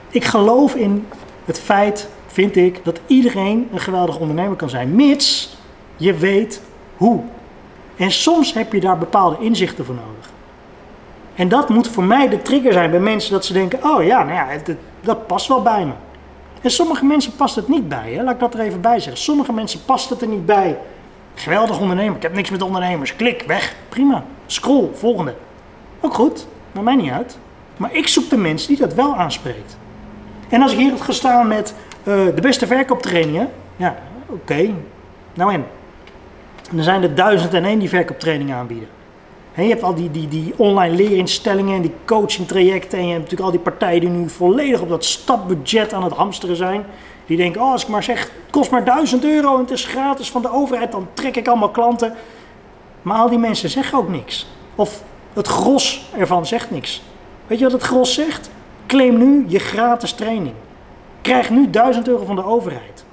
Ik 0.09 0.25
geloof 0.25 0.75
in 0.75 1.07
het 1.45 1.59
feit, 1.59 2.09
vind 2.27 2.55
ik, 2.55 2.79
dat 2.83 2.99
iedereen 3.07 3.67
een 3.71 3.79
geweldig 3.79 4.19
ondernemer 4.19 4.55
kan 4.55 4.69
zijn, 4.69 4.95
mits 4.95 5.57
je 5.97 6.13
weet 6.13 6.61
hoe. 6.97 7.21
En 7.95 8.11
soms 8.11 8.53
heb 8.53 8.73
je 8.73 8.79
daar 8.79 8.97
bepaalde 8.97 9.37
inzichten 9.39 9.85
voor 9.85 9.95
nodig. 9.95 10.22
En 11.35 11.47
dat 11.49 11.69
moet 11.69 11.87
voor 11.87 12.03
mij 12.03 12.29
de 12.29 12.41
trigger 12.41 12.73
zijn 12.73 12.91
bij 12.91 12.99
mensen 12.99 13.31
dat 13.31 13.45
ze 13.45 13.53
denken: 13.53 13.83
oh 13.83 14.03
ja, 14.03 14.23
nou 14.23 14.35
ja, 14.35 14.75
dat 15.01 15.27
past 15.27 15.47
wel 15.47 15.61
bij 15.61 15.85
me. 15.85 15.91
En 16.61 16.71
sommige 16.71 17.05
mensen 17.05 17.35
past 17.35 17.55
het 17.55 17.67
niet 17.67 17.89
bij, 17.89 18.13
hè? 18.13 18.23
laat 18.23 18.33
ik 18.33 18.39
dat 18.39 18.53
er 18.53 18.59
even 18.59 18.81
bij 18.81 18.99
zeggen. 18.99 19.21
Sommige 19.21 19.53
mensen 19.53 19.85
past 19.85 20.09
het 20.09 20.21
er 20.21 20.27
niet 20.27 20.45
bij. 20.45 20.77
Geweldig 21.35 21.79
ondernemer, 21.79 22.15
ik 22.15 22.21
heb 22.21 22.33
niks 22.33 22.49
met 22.49 22.61
ondernemers. 22.61 23.15
Klik, 23.15 23.43
weg, 23.47 23.75
prima. 23.89 24.23
Scroll, 24.45 24.89
volgende. 24.93 25.35
Ook 25.99 26.13
goed, 26.13 26.47
maakt 26.71 26.85
mij 26.85 26.95
niet 26.95 27.11
uit. 27.11 27.37
Maar 27.77 27.93
ik 27.93 28.07
zoek 28.07 28.29
de 28.29 28.37
mensen 28.37 28.67
die 28.67 28.77
dat 28.77 28.93
wel 28.93 29.15
aanspreekt. 29.15 29.77
En 30.49 30.61
als 30.61 30.71
ik 30.71 30.77
hier 30.77 30.91
had 30.91 31.01
gestaan 31.01 31.47
met 31.47 31.73
uh, 32.03 32.13
de 32.35 32.41
beste 32.41 32.67
verkooptrainingen, 32.67 33.49
ja, 33.75 33.95
oké, 34.25 34.69
nou 35.33 35.53
en. 35.53 35.65
En 36.71 36.77
er 36.77 36.83
zijn 36.83 37.03
er 37.03 37.15
duizend 37.15 37.53
en 37.53 37.65
één 37.65 37.79
die 37.79 37.89
verkooptrainingen 37.89 38.55
aanbieden 38.55 38.87
je 39.55 39.69
hebt 39.69 39.83
al 39.83 39.95
die, 39.95 40.11
die, 40.11 40.27
die 40.27 40.53
online 40.57 40.95
leerinstellingen 40.95 41.75
en 41.75 41.81
die 41.81 41.93
coaching 42.05 42.47
trajecten. 42.47 42.97
En 42.99 43.05
je 43.05 43.11
hebt 43.11 43.23
natuurlijk 43.23 43.49
al 43.49 43.55
die 43.55 43.65
partijen 43.65 43.99
die 43.99 44.09
nu 44.09 44.29
volledig 44.29 44.81
op 44.81 44.89
dat 44.89 45.05
stapbudget 45.05 45.93
aan 45.93 46.03
het 46.03 46.13
hamsteren 46.13 46.55
zijn. 46.55 46.85
Die 47.25 47.37
denken, 47.37 47.61
oh, 47.61 47.71
als 47.71 47.83
ik 47.83 47.87
maar 47.87 48.03
zeg, 48.03 48.19
het 48.19 48.31
kost 48.49 48.71
maar 48.71 48.85
1000 48.85 49.23
euro 49.23 49.53
en 49.53 49.61
het 49.61 49.71
is 49.71 49.85
gratis 49.85 50.31
van 50.31 50.41
de 50.41 50.51
overheid, 50.51 50.91
dan 50.91 51.07
trek 51.13 51.35
ik 51.35 51.47
allemaal 51.47 51.69
klanten. 51.69 52.13
Maar 53.01 53.17
al 53.17 53.29
die 53.29 53.37
mensen 53.37 53.69
zeggen 53.69 53.97
ook 53.97 54.09
niks. 54.09 54.47
Of 54.75 55.03
het 55.33 55.47
gros 55.47 56.09
ervan 56.17 56.45
zegt 56.45 56.71
niks. 56.71 57.01
Weet 57.47 57.57
je 57.57 57.63
wat 57.63 57.73
het 57.73 57.83
gros 57.83 58.13
zegt? 58.13 58.49
Claim 58.87 59.17
nu 59.17 59.45
je 59.47 59.59
gratis 59.59 60.11
training. 60.11 60.55
krijgt 61.21 61.49
nu 61.49 61.69
1000 61.69 62.07
euro 62.07 62.25
van 62.25 62.35
de 62.35 62.45
overheid. 62.45 63.05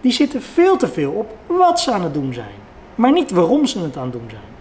Die 0.00 0.12
zitten 0.12 0.42
veel 0.42 0.76
te 0.76 0.88
veel 0.88 1.12
op 1.12 1.36
wat 1.46 1.80
ze 1.80 1.92
aan 1.92 2.02
het 2.02 2.14
doen 2.14 2.32
zijn, 2.34 2.54
maar 2.94 3.12
niet 3.12 3.30
waarom 3.30 3.66
ze 3.66 3.80
het 3.80 3.96
aan 3.96 4.02
het 4.02 4.12
doen 4.12 4.28
zijn. 4.30 4.55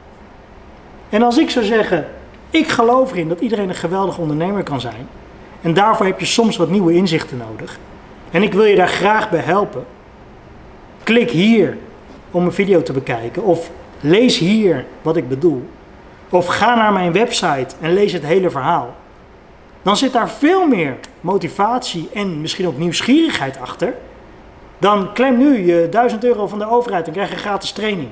En 1.15 1.21
als 1.23 1.37
ik 1.37 1.49
zou 1.49 1.65
zeggen, 1.65 2.07
ik 2.49 2.67
geloof 2.67 3.11
erin 3.11 3.27
dat 3.27 3.39
iedereen 3.39 3.69
een 3.69 3.75
geweldige 3.75 4.21
ondernemer 4.21 4.63
kan 4.63 4.81
zijn, 4.81 5.07
en 5.61 5.73
daarvoor 5.73 6.05
heb 6.05 6.19
je 6.19 6.25
soms 6.25 6.57
wat 6.57 6.69
nieuwe 6.69 6.93
inzichten 6.93 7.37
nodig, 7.37 7.79
en 8.31 8.43
ik 8.43 8.53
wil 8.53 8.63
je 8.63 8.75
daar 8.75 8.87
graag 8.87 9.29
bij 9.29 9.39
helpen, 9.39 9.85
klik 11.03 11.29
hier 11.29 11.77
om 12.31 12.45
een 12.45 12.51
video 12.51 12.83
te 12.83 12.93
bekijken, 12.93 13.43
of 13.43 13.71
lees 13.99 14.37
hier 14.37 14.85
wat 15.01 15.15
ik 15.15 15.29
bedoel, 15.29 15.65
of 16.29 16.45
ga 16.45 16.75
naar 16.75 16.93
mijn 16.93 17.11
website 17.11 17.75
en 17.79 17.93
lees 17.93 18.11
het 18.13 18.25
hele 18.25 18.49
verhaal. 18.49 18.95
Dan 19.81 19.97
zit 19.97 20.13
daar 20.13 20.29
veel 20.29 20.67
meer 20.67 20.95
motivatie 21.21 22.09
en 22.13 22.41
misschien 22.41 22.67
ook 22.67 22.77
nieuwsgierigheid 22.77 23.59
achter. 23.59 23.93
Dan 24.77 25.13
klem 25.13 25.37
nu 25.37 25.65
je 25.65 25.89
1000 25.89 26.23
euro 26.23 26.47
van 26.47 26.59
de 26.59 26.69
overheid 26.69 27.07
en 27.07 27.13
krijg 27.13 27.29
je 27.29 27.35
gratis 27.35 27.71
training. 27.71 28.09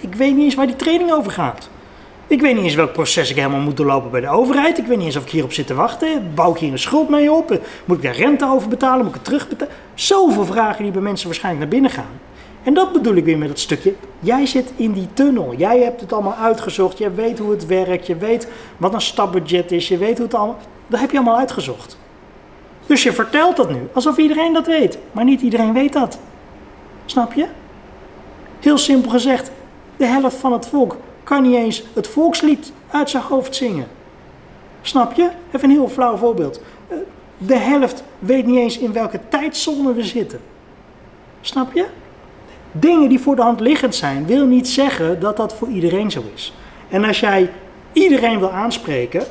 Ik 0.00 0.14
weet 0.14 0.34
niet 0.34 0.44
eens 0.44 0.54
waar 0.54 0.66
die 0.66 0.76
training 0.76 1.12
over 1.12 1.32
gaat. 1.32 1.68
Ik 2.26 2.40
weet 2.40 2.54
niet 2.54 2.64
eens 2.64 2.74
welk 2.74 2.92
proces 2.92 3.30
ik 3.30 3.36
helemaal 3.36 3.60
moet 3.60 3.76
doorlopen 3.76 4.10
bij 4.10 4.20
de 4.20 4.28
overheid. 4.28 4.78
Ik 4.78 4.86
weet 4.86 4.96
niet 4.96 5.06
eens 5.06 5.16
of 5.16 5.24
ik 5.24 5.30
hierop 5.30 5.52
zit 5.52 5.66
te 5.66 5.74
wachten. 5.74 6.34
Bouw 6.34 6.52
ik 6.52 6.58
hier 6.58 6.72
een 6.72 6.78
schuld 6.78 7.08
mee 7.08 7.32
op? 7.32 7.60
Moet 7.84 7.96
ik 7.96 8.02
daar 8.02 8.16
rente 8.16 8.46
over 8.46 8.68
betalen? 8.68 8.98
Moet 8.98 9.08
ik 9.08 9.14
het 9.14 9.24
terugbetalen? 9.24 9.74
Zoveel 9.94 10.44
vragen 10.44 10.82
die 10.82 10.92
bij 10.92 11.02
mensen 11.02 11.26
waarschijnlijk 11.26 11.64
naar 11.64 11.80
binnen 11.80 11.90
gaan. 11.90 12.20
En 12.62 12.74
dat 12.74 12.92
bedoel 12.92 13.14
ik 13.14 13.24
weer 13.24 13.38
met 13.38 13.48
dat 13.48 13.58
stukje. 13.58 13.94
Jij 14.20 14.46
zit 14.46 14.72
in 14.76 14.92
die 14.92 15.08
tunnel. 15.12 15.54
Jij 15.56 15.80
hebt 15.80 16.00
het 16.00 16.12
allemaal 16.12 16.36
uitgezocht. 16.40 16.98
Je 16.98 17.10
weet 17.10 17.38
hoe 17.38 17.50
het 17.50 17.66
werkt. 17.66 18.06
Je 18.06 18.16
weet 18.16 18.48
wat 18.76 18.94
een 18.94 19.00
stapbudget 19.00 19.72
is. 19.72 19.88
Je 19.88 19.98
weet 19.98 20.16
hoe 20.16 20.26
het 20.26 20.34
allemaal. 20.34 20.58
Dat 20.86 21.00
heb 21.00 21.10
je 21.10 21.16
allemaal 21.16 21.38
uitgezocht. 21.38 21.98
Dus 22.86 23.02
je 23.02 23.12
vertelt 23.12 23.56
dat 23.56 23.70
nu 23.70 23.88
alsof 23.92 24.16
iedereen 24.16 24.52
dat 24.52 24.66
weet. 24.66 24.98
Maar 25.12 25.24
niet 25.24 25.40
iedereen 25.40 25.72
weet 25.72 25.92
dat. 25.92 26.18
Snap 27.04 27.32
je? 27.32 27.46
Heel 28.60 28.78
simpel 28.78 29.10
gezegd, 29.10 29.50
de 30.04 30.10
helft 30.10 30.36
van 30.36 30.52
het 30.52 30.66
volk 30.66 30.96
kan 31.22 31.42
niet 31.42 31.54
eens 31.54 31.84
het 31.94 32.08
volkslied 32.08 32.72
uit 32.90 33.10
zijn 33.10 33.22
hoofd 33.22 33.54
zingen. 33.56 33.86
Snap 34.82 35.12
je? 35.12 35.30
Even 35.52 35.68
een 35.68 35.76
heel 35.76 35.88
flauw 35.88 36.16
voorbeeld. 36.16 36.60
Eh, 36.88 36.96
de 37.38 37.56
helft 37.56 38.04
weet 38.18 38.46
niet 38.46 38.58
eens 38.58 38.78
in 38.78 38.92
welke 38.92 39.20
tijdzone 39.28 39.94
we 39.94 40.02
zitten. 40.02 40.40
Snap 41.40 41.72
je? 41.72 41.86
Dingen 42.72 43.08
die 43.08 43.20
voor 43.20 43.36
de 43.36 43.42
hand 43.42 43.60
liggend 43.60 43.94
zijn, 43.94 44.26
wil 44.26 44.46
niet 44.46 44.68
zeggen 44.68 45.20
dat 45.20 45.36
dat 45.36 45.54
voor 45.54 45.68
iedereen 45.68 46.10
zo 46.10 46.22
is. 46.34 46.52
En 46.88 47.04
als 47.04 47.20
jij 47.20 47.50
iedereen 47.92 48.38
wil 48.38 48.50
aanspreken, 48.50 49.22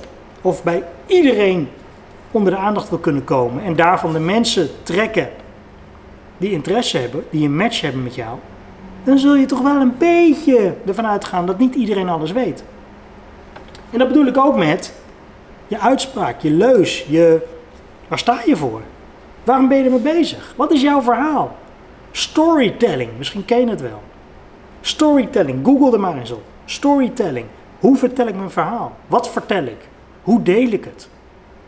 of 0.42 0.64
bij 0.64 0.84
iedereen 1.06 1.70
onder 2.32 2.52
de 2.52 2.60
aandacht 2.60 2.90
wil 2.90 3.00
kunnen 3.00 3.24
komen, 3.24 3.64
en 3.64 3.76
daarvan 3.76 4.14
de 4.14 4.20
mensen 4.20 4.70
trekken 4.84 5.30
die 6.38 6.52
interesse 6.52 6.98
hebben, 6.98 7.26
die 7.30 7.46
een 7.46 7.56
match 7.56 7.82
hebben 7.82 8.04
met 8.04 8.16
jou, 8.16 8.38
dan 9.04 9.18
zul 9.18 9.36
je 9.36 9.46
toch 9.46 9.62
wel 9.62 9.82
een 9.82 9.98
beetje 9.98 10.74
ervan 10.86 11.06
uitgaan 11.06 11.46
dat 11.46 11.60
niet 11.60 11.76
iedereen 11.76 12.10
alles 12.10 12.32
weet. 12.32 12.64
En 13.92 14.00
dat 14.00 14.08
bedoel 14.08 14.26
ik 14.26 14.38
ook 14.38 14.56
met 14.56 14.94
je 15.68 15.80
uitspraak, 15.80 16.42
je 16.42 16.52
leus, 16.52 17.06
je, 17.10 17.42
waar 18.08 18.20
sta 18.20 18.40
je 18.46 18.56
voor? 18.56 18.82
Waarom 19.44 19.68
ben 19.68 19.78
je 19.78 19.84
ermee 19.84 20.00
bezig? 20.00 20.54
Wat 20.58 20.72
is 20.72 20.82
jouw 20.82 21.02
verhaal? 21.02 21.56
Storytelling, 22.12 23.10
misschien 23.18 23.46
ken 23.46 23.60
je 23.60 23.70
het 23.70 23.82
wel. 23.82 24.02
Storytelling, 24.82 25.66
google 25.66 25.94
er 25.94 26.00
maar 26.00 26.18
eens 26.18 26.32
op. 26.32 26.44
Storytelling, 26.66 27.46
hoe 27.80 27.98
vertel 27.98 28.28
ik 28.28 28.36
mijn 28.36 28.52
verhaal? 28.52 28.96
Wat 29.08 29.30
vertel 29.30 29.64
ik? 29.64 29.88
Hoe 30.24 30.42
deel 30.42 30.72
ik 30.72 30.84
het? 30.84 31.10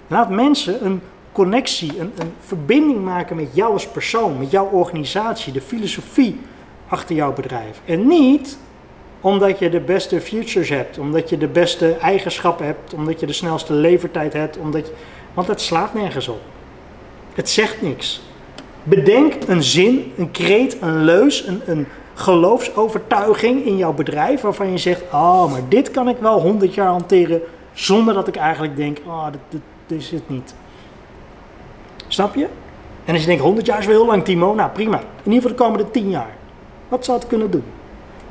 Laat 0.08 0.30
mensen 0.30 0.86
een 0.86 1.02
connectie, 1.32 2.00
een, 2.00 2.12
een 2.18 2.34
verbinding 2.40 3.04
maken 3.04 3.36
met 3.36 3.50
jou 3.52 3.74
als 3.74 3.88
persoon, 3.88 4.38
met 4.38 4.52
jouw 4.52 4.70
organisatie, 4.70 5.54
de 5.54 5.62
filosofie 5.62 6.40
achter 6.88 7.16
jouw 7.16 7.34
bedrijf. 7.34 7.82
En 7.86 8.08
niet 8.08 8.58
omdat 9.22 9.60
je 9.60 9.70
de 9.70 9.80
beste 9.80 10.22
futures 10.22 10.70
hebt, 10.70 10.98
omdat 10.98 11.30
je 11.30 11.38
de 11.38 11.48
beste 11.48 11.92
eigenschappen 11.94 12.66
hebt, 12.66 12.94
omdat 12.94 13.20
je 13.20 13.26
de 13.26 13.34
snelste 13.34 13.74
levertijd 13.74 14.34
hebt, 14.34 14.58
omdat 14.58 14.92
want 15.34 15.48
het 15.48 15.62
slaat 15.62 15.94
nergens 15.94 16.28
op. 16.28 16.42
Het 17.34 17.50
zegt 17.50 17.82
niks. 17.82 18.22
Bedenk 18.84 19.34
een 19.48 19.64
zin, 19.64 20.14
een 20.18 20.32
kreet, 20.32 20.78
een 20.82 21.04
leus, 21.04 21.48
een, 21.48 21.62
een 21.66 21.88
geloofsovertuiging 22.14 23.66
in 23.66 23.78
jouw 23.78 23.94
bedrijf 23.94 24.42
waarvan 24.42 24.72
je 24.72 24.78
zegt, 24.78 25.02
oh, 25.12 25.52
maar 25.52 25.62
dit 25.70 25.92
kan 25.92 26.10
ik 26.10 26.18
wel 26.18 26.42
100 26.42 26.74
jaar 26.74 26.88
hanteren 26.88 27.42
zonder 27.74 28.14
dat 28.14 28.28
ik 28.28 28.36
eigenlijk 28.36 28.76
denk, 28.76 28.98
oh, 29.06 29.26
dit, 29.50 29.62
dit 29.88 30.00
is 30.00 30.12
het 30.12 30.30
niet. 30.30 30.56
Snap 32.08 32.36
je? 32.36 32.48
En 33.06 33.14
als 33.14 33.22
je 33.22 33.28
denkt, 33.28 33.44
100 33.44 33.66
jaar 33.66 33.80
is 33.80 33.86
wel 33.86 33.96
heel 33.96 34.06
lang, 34.06 34.24
Timo, 34.24 34.54
nou 34.54 34.70
prima. 34.70 34.98
In 34.98 35.32
ieder 35.32 35.50
geval 35.50 35.58
de 35.58 35.64
komende 35.64 35.92
10 35.92 36.10
jaar. 36.10 36.36
Wat 36.88 37.06
zou 37.06 37.18
het 37.20 37.28
kunnen 37.28 37.52
doen? 37.52 37.64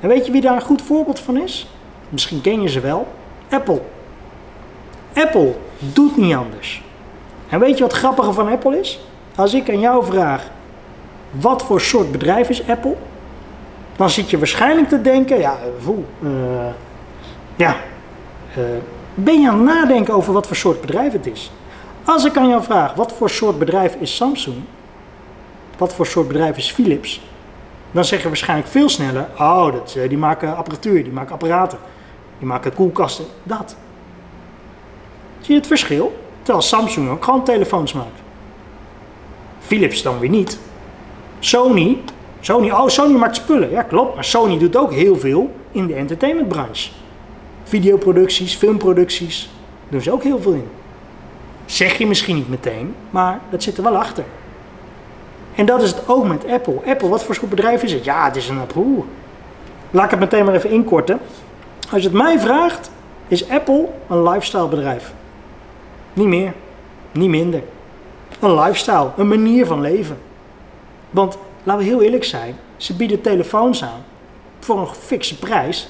En 0.00 0.08
weet 0.08 0.26
je 0.26 0.32
wie 0.32 0.40
daar 0.40 0.54
een 0.54 0.62
goed 0.62 0.82
voorbeeld 0.82 1.20
van 1.20 1.36
is? 1.36 1.66
Misschien 2.08 2.40
ken 2.40 2.62
je 2.62 2.68
ze 2.68 2.80
wel. 2.80 3.06
Apple. 3.50 3.80
Apple 5.14 5.54
doet 5.78 6.16
niet 6.16 6.34
anders. 6.34 6.82
En 7.48 7.60
weet 7.60 7.78
je 7.78 7.84
wat 7.84 7.92
grappiger 7.92 8.32
van 8.32 8.48
Apple 8.48 8.80
is? 8.80 9.00
Als 9.34 9.54
ik 9.54 9.68
aan 9.68 9.80
jou 9.80 10.04
vraag, 10.04 10.50
wat 11.30 11.62
voor 11.62 11.80
soort 11.80 12.12
bedrijf 12.12 12.48
is 12.48 12.68
Apple? 12.68 12.96
Dan 13.96 14.10
zit 14.10 14.30
je 14.30 14.38
waarschijnlijk 14.38 14.88
te 14.88 15.00
denken, 15.00 15.38
ja, 15.38 15.58
voel, 15.78 16.04
uh, 16.20 16.30
ja, 17.56 17.76
uh, 18.58 18.64
ben 19.14 19.40
je 19.40 19.48
aan 19.48 19.66
het 19.66 19.76
nadenken 19.76 20.14
over 20.14 20.32
wat 20.32 20.46
voor 20.46 20.56
soort 20.56 20.80
bedrijf 20.80 21.12
het 21.12 21.26
is? 21.26 21.50
Als 22.04 22.24
ik 22.24 22.36
aan 22.36 22.48
jou 22.48 22.62
vraag, 22.62 22.94
wat 22.94 23.12
voor 23.12 23.30
soort 23.30 23.58
bedrijf 23.58 23.94
is 23.98 24.16
Samsung? 24.16 24.56
Wat 25.78 25.94
voor 25.94 26.06
soort 26.06 26.28
bedrijf 26.28 26.56
is 26.56 26.70
Philips? 26.70 27.20
Dan 27.94 28.04
zeg 28.04 28.22
je 28.22 28.28
waarschijnlijk 28.28 28.68
veel 28.68 28.88
sneller, 28.88 29.28
oh, 29.38 29.72
dat, 29.72 29.98
die 30.08 30.18
maken 30.18 30.56
apparatuur, 30.56 31.02
die 31.02 31.12
maken 31.12 31.32
apparaten, 31.32 31.78
die 32.38 32.46
maken 32.46 32.74
koelkasten, 32.74 33.24
dat. 33.42 33.76
Zie 35.40 35.54
je 35.54 35.58
het 35.58 35.66
verschil? 35.66 36.18
Terwijl 36.42 36.64
Samsung 36.64 37.10
ook 37.10 37.24
gewoon 37.24 37.44
telefoons 37.44 37.92
maakt. 37.92 38.20
Philips 39.58 40.02
dan 40.02 40.18
weer 40.18 40.30
niet. 40.30 40.58
Sony, 41.38 41.98
Sony, 42.40 42.70
oh, 42.70 42.88
Sony 42.88 43.18
maakt 43.18 43.36
spullen, 43.36 43.70
ja 43.70 43.82
klopt, 43.82 44.14
maar 44.14 44.24
Sony 44.24 44.58
doet 44.58 44.76
ook 44.76 44.92
heel 44.92 45.16
veel 45.16 45.54
in 45.70 45.86
de 45.86 45.94
entertainmentbranche. 45.94 46.90
Videoproducties, 47.62 48.54
filmproducties, 48.54 49.50
doen 49.88 50.00
ze 50.00 50.12
ook 50.12 50.22
heel 50.22 50.40
veel 50.40 50.52
in. 50.52 50.68
Zeg 51.64 51.98
je 51.98 52.06
misschien 52.06 52.36
niet 52.36 52.48
meteen, 52.48 52.94
maar 53.10 53.40
dat 53.50 53.62
zit 53.62 53.76
er 53.76 53.82
wel 53.82 53.96
achter. 53.96 54.24
En 55.54 55.66
dat 55.66 55.82
is 55.82 55.90
het 55.90 56.08
ook 56.08 56.24
met 56.24 56.46
Apple. 56.46 56.80
Apple, 56.86 57.08
wat 57.08 57.24
voor 57.24 57.34
soort 57.34 57.50
bedrijf 57.50 57.82
is 57.82 57.92
het? 57.92 58.04
Ja, 58.04 58.24
het 58.24 58.36
is 58.36 58.48
een 58.48 58.58
Apple. 58.58 59.02
Laat 59.90 60.04
ik 60.04 60.10
het 60.10 60.20
meteen 60.20 60.44
maar 60.44 60.54
even 60.54 60.70
inkorten. 60.70 61.18
Als 61.90 62.02
je 62.02 62.08
het 62.08 62.16
mij 62.16 62.38
vraagt, 62.38 62.90
is 63.28 63.48
Apple 63.48 63.88
een 64.08 64.22
lifestyle 64.22 64.68
bedrijf. 64.68 65.12
Niet 66.12 66.26
meer, 66.26 66.52
niet 67.12 67.28
minder. 67.28 67.62
Een 68.40 68.60
lifestyle, 68.60 69.10
een 69.16 69.28
manier 69.28 69.66
van 69.66 69.80
leven. 69.80 70.18
Want 71.10 71.38
laten 71.62 71.82
we 71.82 71.88
heel 71.88 72.02
eerlijk 72.02 72.24
zijn, 72.24 72.56
ze 72.76 72.96
bieden 72.96 73.20
telefoons 73.20 73.82
aan 73.82 74.04
voor 74.60 74.78
een 74.78 74.86
fikse 74.86 75.38
prijs. 75.38 75.88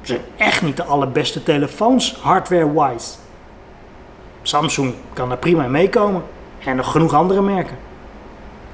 Ze 0.00 0.12
zijn 0.12 0.20
echt 0.36 0.62
niet 0.62 0.76
de 0.76 0.84
allerbeste 0.84 1.42
telefoons, 1.42 2.16
hardware-wise. 2.20 3.14
Samsung 4.42 4.94
kan 5.12 5.28
daar 5.28 5.38
prima 5.38 5.66
meekomen. 5.66 6.22
En 6.64 6.76
nog 6.76 6.90
genoeg 6.90 7.14
andere 7.14 7.42
merken. 7.42 7.76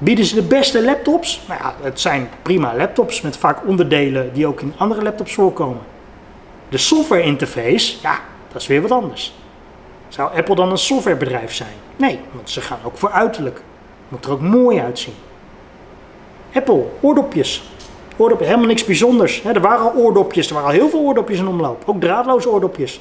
Bieden 0.03 0.25
ze 0.25 0.35
de 0.35 0.41
beste 0.41 0.83
laptops? 0.83 1.41
Nou 1.47 1.61
ja, 1.63 1.75
het 1.81 1.99
zijn 1.99 2.29
prima 2.41 2.75
laptops 2.75 3.21
met 3.21 3.37
vaak 3.37 3.67
onderdelen 3.67 4.33
die 4.33 4.47
ook 4.47 4.61
in 4.61 4.73
andere 4.77 5.01
laptops 5.01 5.33
voorkomen. 5.33 5.81
De 6.69 6.77
software 6.77 7.21
interface, 7.21 7.95
ja, 8.01 8.19
dat 8.51 8.61
is 8.61 8.67
weer 8.67 8.81
wat 8.81 8.91
anders. 8.91 9.33
Zou 10.07 10.37
Apple 10.37 10.55
dan 10.55 10.71
een 10.71 10.77
softwarebedrijf 10.77 11.53
zijn? 11.53 11.73
Nee, 11.95 12.19
want 12.31 12.49
ze 12.49 12.61
gaan 12.61 12.79
ook 12.83 12.97
voor 12.97 13.09
uiterlijk. 13.09 13.61
Moet 14.09 14.25
er 14.25 14.31
ook 14.31 14.41
mooi 14.41 14.79
uitzien. 14.79 15.13
Apple, 16.53 16.85
oordopjes. 17.01 17.63
Oordopjes, 18.17 18.47
helemaal 18.47 18.69
niks 18.69 18.85
bijzonders. 18.85 19.43
er 19.43 19.61
waren 19.61 19.91
al 19.91 19.93
oordopjes, 19.95 20.47
er 20.47 20.53
waren 20.53 20.69
al 20.69 20.75
heel 20.75 20.89
veel 20.89 20.99
oordopjes 20.99 21.39
in 21.39 21.47
omloop. 21.47 21.83
Ook 21.85 22.01
draadloze 22.01 22.49
oordopjes. 22.49 22.99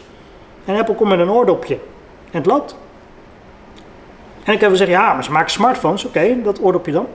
En 0.65 0.79
Apple 0.79 0.95
komt 0.95 1.09
met 1.09 1.19
een 1.19 1.31
oordopje. 1.31 1.75
En 2.31 2.39
het 2.39 2.47
loopt. 2.47 2.77
En 4.45 4.53
ik 4.53 4.61
wel 4.61 4.77
zeggen, 4.77 4.97
ja, 4.97 5.15
maar 5.15 5.25
ze 5.25 5.33
maken 5.33 5.51
smartphones. 5.51 6.05
Oké, 6.05 6.43
dat 6.43 6.61
oordopje 6.63 6.93
dan. 6.93 7.07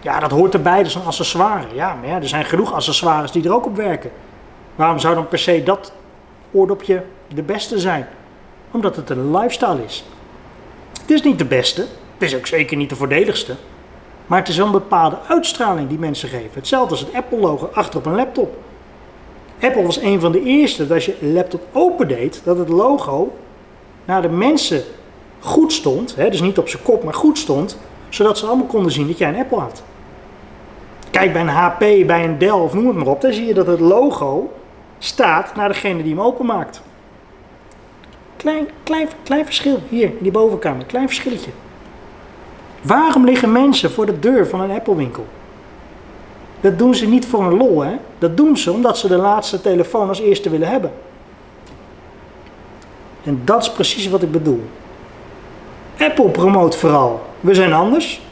Ja, 0.00 0.20
dat 0.20 0.30
hoort 0.30 0.54
erbij, 0.54 0.82
dat 0.82 0.94
een 0.94 1.04
accessoire. 1.04 1.66
Ja, 1.74 1.94
maar 1.94 2.08
ja, 2.08 2.16
er 2.16 2.28
zijn 2.28 2.44
genoeg 2.44 2.72
accessoires 2.72 3.30
die 3.32 3.44
er 3.44 3.54
ook 3.54 3.66
op 3.66 3.76
werken. 3.76 4.10
Waarom 4.74 4.98
zou 4.98 5.14
dan 5.14 5.28
per 5.28 5.38
se 5.38 5.62
dat 5.62 5.92
oordopje 6.52 7.04
de 7.34 7.42
beste 7.42 7.78
zijn? 7.78 8.06
Omdat 8.70 8.96
het 8.96 9.10
een 9.10 9.36
lifestyle 9.36 9.84
is. 9.84 10.04
Het 11.00 11.10
is 11.10 11.22
niet 11.22 11.38
de 11.38 11.44
beste, 11.44 11.80
het 12.18 12.22
is 12.22 12.36
ook 12.36 12.46
zeker 12.46 12.76
niet 12.76 12.88
de 12.88 12.96
voordeligste. 12.96 13.54
Maar 14.26 14.38
het 14.38 14.48
is 14.48 14.56
wel 14.56 14.66
een 14.66 14.72
bepaalde 14.72 15.18
uitstraling 15.28 15.88
die 15.88 15.98
mensen 15.98 16.28
geven. 16.28 16.50
Hetzelfde 16.52 16.90
als 16.90 17.00
het 17.00 17.14
Apple-logo 17.14 17.70
achter 17.72 17.98
op 17.98 18.06
een 18.06 18.14
laptop. 18.14 18.56
Apple 19.60 19.82
was 19.82 20.00
een 20.00 20.20
van 20.20 20.32
de 20.32 20.42
eerste 20.42 20.86
dat 20.86 20.96
als 20.96 21.06
je 21.06 21.16
laptop 21.20 21.62
opendeed, 21.72 22.40
dat 22.44 22.58
het 22.58 22.68
logo 22.68 23.36
naar 24.04 24.22
de 24.22 24.28
mensen 24.28 24.82
goed 25.44 25.72
stond, 25.72 26.16
hè, 26.16 26.30
dus 26.30 26.40
niet 26.40 26.58
op 26.58 26.68
zijn 26.68 26.82
kop, 26.82 27.04
maar 27.04 27.14
goed 27.14 27.38
stond, 27.38 27.78
zodat 28.08 28.38
ze 28.38 28.46
allemaal 28.46 28.66
konden 28.66 28.92
zien 28.92 29.06
dat 29.06 29.18
jij 29.18 29.28
een 29.28 29.38
Apple 29.38 29.58
had. 29.58 29.82
Kijk 31.10 31.32
bij 31.32 31.42
een 31.42 31.48
HP, 31.48 31.78
bij 31.78 32.24
een 32.24 32.38
Dell 32.38 32.50
of 32.50 32.74
noem 32.74 32.86
het 32.86 32.96
maar 32.96 33.06
op, 33.06 33.20
dan 33.20 33.32
zie 33.32 33.46
je 33.46 33.54
dat 33.54 33.66
het 33.66 33.80
logo 33.80 34.52
staat 34.98 35.54
naar 35.54 35.68
degene 35.68 36.02
die 36.02 36.14
hem 36.14 36.24
openmaakt. 36.24 36.82
Klein, 38.36 38.68
klein, 38.82 39.08
klein 39.22 39.44
verschil 39.44 39.78
hier 39.88 40.04
in 40.04 40.18
die 40.20 40.30
bovenkamer, 40.30 40.84
klein 40.84 41.06
verschilletje. 41.06 41.50
Waarom 42.82 43.24
liggen 43.24 43.52
mensen 43.52 43.90
voor 43.90 44.06
de 44.06 44.18
deur 44.18 44.46
van 44.46 44.60
een 44.60 44.70
Apple 44.70 44.96
winkel? 44.96 45.26
Dat 46.60 46.78
doen 46.78 46.94
ze 46.94 47.06
niet 47.06 47.26
voor 47.26 47.44
een 47.44 47.56
lol, 47.56 47.80
hè? 47.80 47.96
Dat 48.18 48.36
doen 48.36 48.56
ze 48.56 48.72
omdat 48.72 48.98
ze 48.98 49.08
de 49.08 49.16
laatste 49.16 49.60
telefoon 49.60 50.08
als 50.08 50.20
eerste 50.20 50.50
willen 50.50 50.68
hebben. 50.68 50.92
En 53.24 53.42
dat 53.44 53.62
is 53.62 53.72
precies 53.72 54.08
wat 54.08 54.22
ik 54.22 54.32
bedoel. 54.32 54.62
Apple 55.98 56.28
promoot 56.28 56.76
vooral. 56.76 57.22
We 57.40 57.54
zijn 57.54 57.72
anders. 57.72 58.22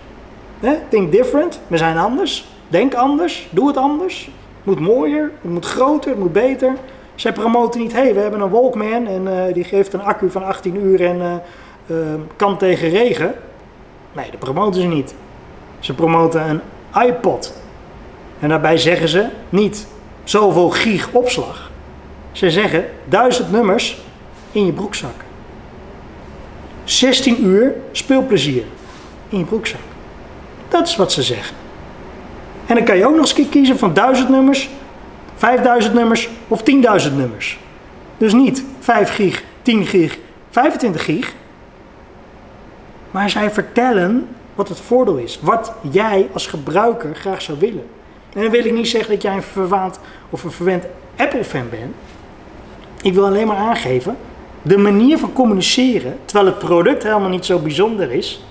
Think 0.88 1.12
different. 1.12 1.61
We 1.66 1.76
zijn 1.76 1.99
anders. 1.99 2.47
Denk 2.69 2.95
anders. 2.95 3.49
Doe 3.50 3.66
het 3.66 3.76
anders. 3.76 4.25
Het 4.57 4.64
moet 4.64 4.81
mooier. 4.81 5.31
Het 5.40 5.50
moet 5.50 5.66
groter. 5.66 6.11
Het 6.11 6.19
moet 6.19 6.33
beter. 6.33 6.75
Zij 7.14 7.33
promoten 7.33 7.81
niet, 7.81 7.92
hey, 7.92 8.14
we 8.14 8.21
hebben 8.21 8.40
een 8.40 8.50
Walkman 8.50 9.07
en 9.07 9.26
uh, 9.26 9.54
die 9.54 9.64
geeft 9.64 9.92
een 9.92 10.02
accu 10.02 10.31
van 10.31 10.45
18 10.45 10.76
uur 10.76 11.04
en 11.07 11.16
uh, 11.16 11.35
uh, 11.87 12.14
kan 12.37 12.59
tegen 12.59 12.88
regen. 12.88 13.35
Nee, 14.12 14.31
dat 14.31 14.38
promoten 14.38 14.81
ze 14.81 14.87
niet. 14.87 15.14
Ze 15.78 15.95
promoten 15.95 16.49
een 16.49 16.61
iPod. 17.07 17.61
En 18.40 18.49
daarbij 18.49 18.76
zeggen 18.76 19.09
ze 19.09 19.28
niet 19.49 19.87
zoveel 20.25 20.71
gig 20.71 21.09
opslag. 21.12 21.71
Ze 22.33 22.50
zeggen 22.50 22.85
duizend 23.04 23.52
nummers 23.52 24.02
in 24.52 24.66
je 24.66 24.73
broekzak. 24.73 25.22
16 26.85 27.45
uur 27.45 27.75
speelplezier 27.93 28.65
in 29.29 29.39
je 29.39 29.45
broekzak. 29.45 29.81
Dat 30.69 30.89
is 30.89 30.97
wat 30.97 31.12
ze 31.12 31.23
zeggen. 31.23 31.57
En 32.67 32.75
dan 32.75 32.85
kan 32.85 32.97
je 32.97 33.07
ook 33.07 33.17
nog 33.17 33.35
eens 33.37 33.49
kiezen 33.49 33.79
van 33.79 33.95
1000 33.95 34.29
nummers, 34.29 34.71
5000 35.35 35.95
nummers 35.95 36.29
of 36.49 36.62
10.000 37.07 37.17
nummers. 37.17 37.59
Dus 38.17 38.33
niet 38.33 38.65
5 38.81 39.15
gig, 39.15 39.45
10 39.62 39.87
gig, 39.87 40.19
25 40.51 41.05
gig. 41.05 41.35
Maar 43.11 43.31
zij 43.31 43.51
vertellen 43.51 44.29
wat 44.55 44.69
het 44.69 44.81
voordeel 44.81 45.17
is. 45.17 45.39
Wat 45.43 45.75
jij 45.91 46.29
als 46.33 46.47
gebruiker 46.47 47.15
graag 47.15 47.43
zou 47.43 47.59
willen. 47.59 47.87
En 48.33 48.43
dan 48.43 48.51
wil 48.51 48.65
ik 48.65 48.73
niet 48.73 48.89
zeggen 48.89 49.11
dat 49.12 49.23
jij 49.23 49.35
een 49.35 49.43
verwaand 49.43 49.99
of 50.31 50.45
een 50.45 50.51
verwend 50.51 50.85
Apple-fan 51.17 51.69
bent. 51.71 51.95
Ik 53.03 53.15
wil 53.15 53.27
alleen 53.27 53.47
maar 53.47 53.57
aangeven, 53.57 54.17
de 54.62 54.78
manier 54.78 55.19
van 55.19 55.33
communiceren, 55.33 56.19
terwijl 56.25 56.47
het 56.47 56.59
product 56.59 57.02
helemaal 57.02 57.28
niet 57.28 57.45
zo 57.45 57.59
bijzonder 57.59 58.11
is, 58.12 58.45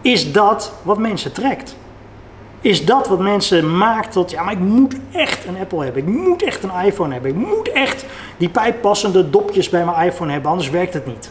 is 0.00 0.32
dat 0.32 0.72
wat 0.82 0.98
mensen 0.98 1.32
trekt. 1.32 1.76
Is 2.60 2.84
dat 2.84 3.08
wat 3.08 3.18
mensen 3.18 3.76
maakt 3.76 4.12
tot, 4.12 4.30
ja, 4.30 4.42
maar 4.42 4.52
ik 4.52 4.58
moet 4.58 4.96
echt 5.12 5.46
een 5.46 5.58
Apple 5.60 5.84
hebben. 5.84 6.02
Ik 6.02 6.08
moet 6.08 6.42
echt 6.42 6.62
een 6.62 6.84
iPhone 6.84 7.12
hebben. 7.12 7.30
Ik 7.30 7.36
moet 7.36 7.72
echt 7.72 8.04
die 8.36 8.50
bijpassende 8.50 9.30
dopjes 9.30 9.68
bij 9.68 9.84
mijn 9.84 10.06
iPhone 10.06 10.32
hebben, 10.32 10.50
anders 10.50 10.70
werkt 10.70 10.94
het 10.94 11.06
niet. 11.06 11.30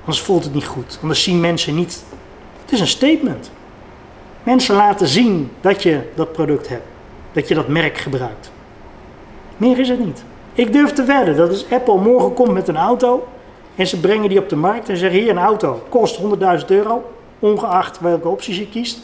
Anders 0.00 0.20
voelt 0.20 0.44
het 0.44 0.54
niet 0.54 0.66
goed. 0.66 0.98
Anders 1.02 1.22
zien 1.22 1.40
mensen 1.40 1.74
niet. 1.74 2.04
Het 2.62 2.72
is 2.72 2.80
een 2.80 2.86
statement. 2.86 3.50
Mensen 4.42 4.74
laten 4.74 5.06
zien 5.06 5.50
dat 5.60 5.82
je 5.82 6.00
dat 6.14 6.32
product 6.32 6.68
hebt. 6.68 6.86
Dat 7.32 7.48
je 7.48 7.54
dat 7.54 7.68
merk 7.68 7.98
gebruikt. 7.98 8.50
Meer 9.56 9.78
is 9.78 9.88
het 9.88 10.04
niet. 10.04 10.22
Ik 10.58 10.72
durf 10.72 10.92
te 10.92 11.04
wedden 11.04 11.36
dat 11.36 11.48
als 11.48 11.70
Apple 11.70 11.98
morgen 11.98 12.32
komt 12.34 12.52
met 12.52 12.68
een 12.68 12.76
auto 12.76 13.26
en 13.74 13.86
ze 13.86 14.00
brengen 14.00 14.28
die 14.28 14.38
op 14.38 14.48
de 14.48 14.56
markt 14.56 14.88
en 14.88 14.96
zeggen 14.96 15.20
hier 15.20 15.30
een 15.30 15.38
auto 15.38 15.82
kost 15.88 16.20
100.000 16.60 16.66
euro, 16.66 17.12
ongeacht 17.38 18.00
welke 18.00 18.28
opties 18.28 18.58
je 18.58 18.68
kiest, 18.68 19.00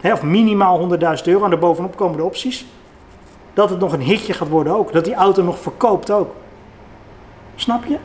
hè, 0.00 0.12
of 0.12 0.22
minimaal 0.22 0.78
100.000 0.78 1.24
euro 1.24 1.44
en 1.44 1.50
daarbovenop 1.50 1.96
komen 1.96 2.16
de 2.16 2.24
opties, 2.24 2.66
dat 3.54 3.70
het 3.70 3.78
nog 3.78 3.92
een 3.92 4.00
hitje 4.00 4.32
gaat 4.32 4.48
worden 4.48 4.76
ook, 4.76 4.92
dat 4.92 5.04
die 5.04 5.14
auto 5.14 5.42
nog 5.42 5.58
verkoopt 5.58 6.10
ook. 6.10 6.34
Snap 7.54 7.84
je? 7.84 7.96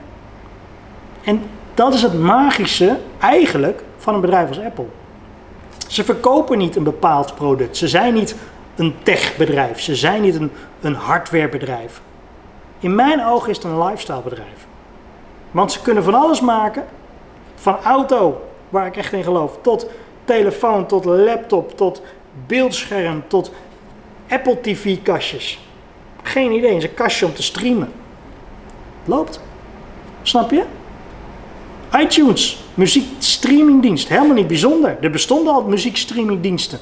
En 1.23 1.43
dat 1.73 1.93
is 1.93 2.01
het 2.01 2.19
magische 2.19 2.97
eigenlijk 3.19 3.83
van 3.97 4.13
een 4.13 4.21
bedrijf 4.21 4.47
als 4.47 4.59
Apple. 4.59 4.87
Ze 5.87 6.03
verkopen 6.03 6.57
niet 6.57 6.75
een 6.75 6.83
bepaald 6.83 7.35
product. 7.35 7.77
Ze 7.77 7.87
zijn 7.87 8.13
niet 8.13 8.35
een 8.75 8.95
techbedrijf. 9.03 9.79
Ze 9.79 9.95
zijn 9.95 10.21
niet 10.21 10.35
een, 10.35 10.51
een 10.81 10.95
hardwarebedrijf. 10.95 12.01
In 12.85 12.95
mijn 12.95 13.25
ogen 13.25 13.49
is 13.49 13.55
het 13.55 13.65
een 13.65 13.83
lifestylebedrijf. 13.83 14.67
Want 15.51 15.71
ze 15.71 15.81
kunnen 15.81 16.03
van 16.03 16.13
alles 16.13 16.41
maken. 16.41 16.85
Van 17.55 17.77
auto, 17.83 18.41
waar 18.69 18.85
ik 18.85 18.97
echt 18.97 19.13
in 19.13 19.23
geloof, 19.23 19.57
tot 19.61 19.89
telefoon, 20.25 20.85
tot 20.85 21.05
laptop, 21.05 21.77
tot 21.77 22.01
beeldscherm, 22.47 23.23
tot 23.27 23.51
Apple 24.29 24.61
TV 24.61 25.01
kastjes. 25.01 25.59
Geen 26.23 26.51
idee, 26.51 26.73
het 26.73 26.83
is 26.83 26.89
een 26.89 26.95
kastje 26.95 27.25
om 27.25 27.33
te 27.33 27.43
streamen. 27.43 27.91
Loopt. 29.05 29.41
Snap 30.21 30.51
je? 30.51 30.63
iTunes, 31.99 32.63
muziekstreamingdienst, 32.73 34.07
helemaal 34.07 34.35
niet 34.35 34.47
bijzonder. 34.47 34.97
Er 35.01 35.11
bestonden 35.11 35.53
al 35.53 35.63
muziekstreamingdiensten. 35.63 36.79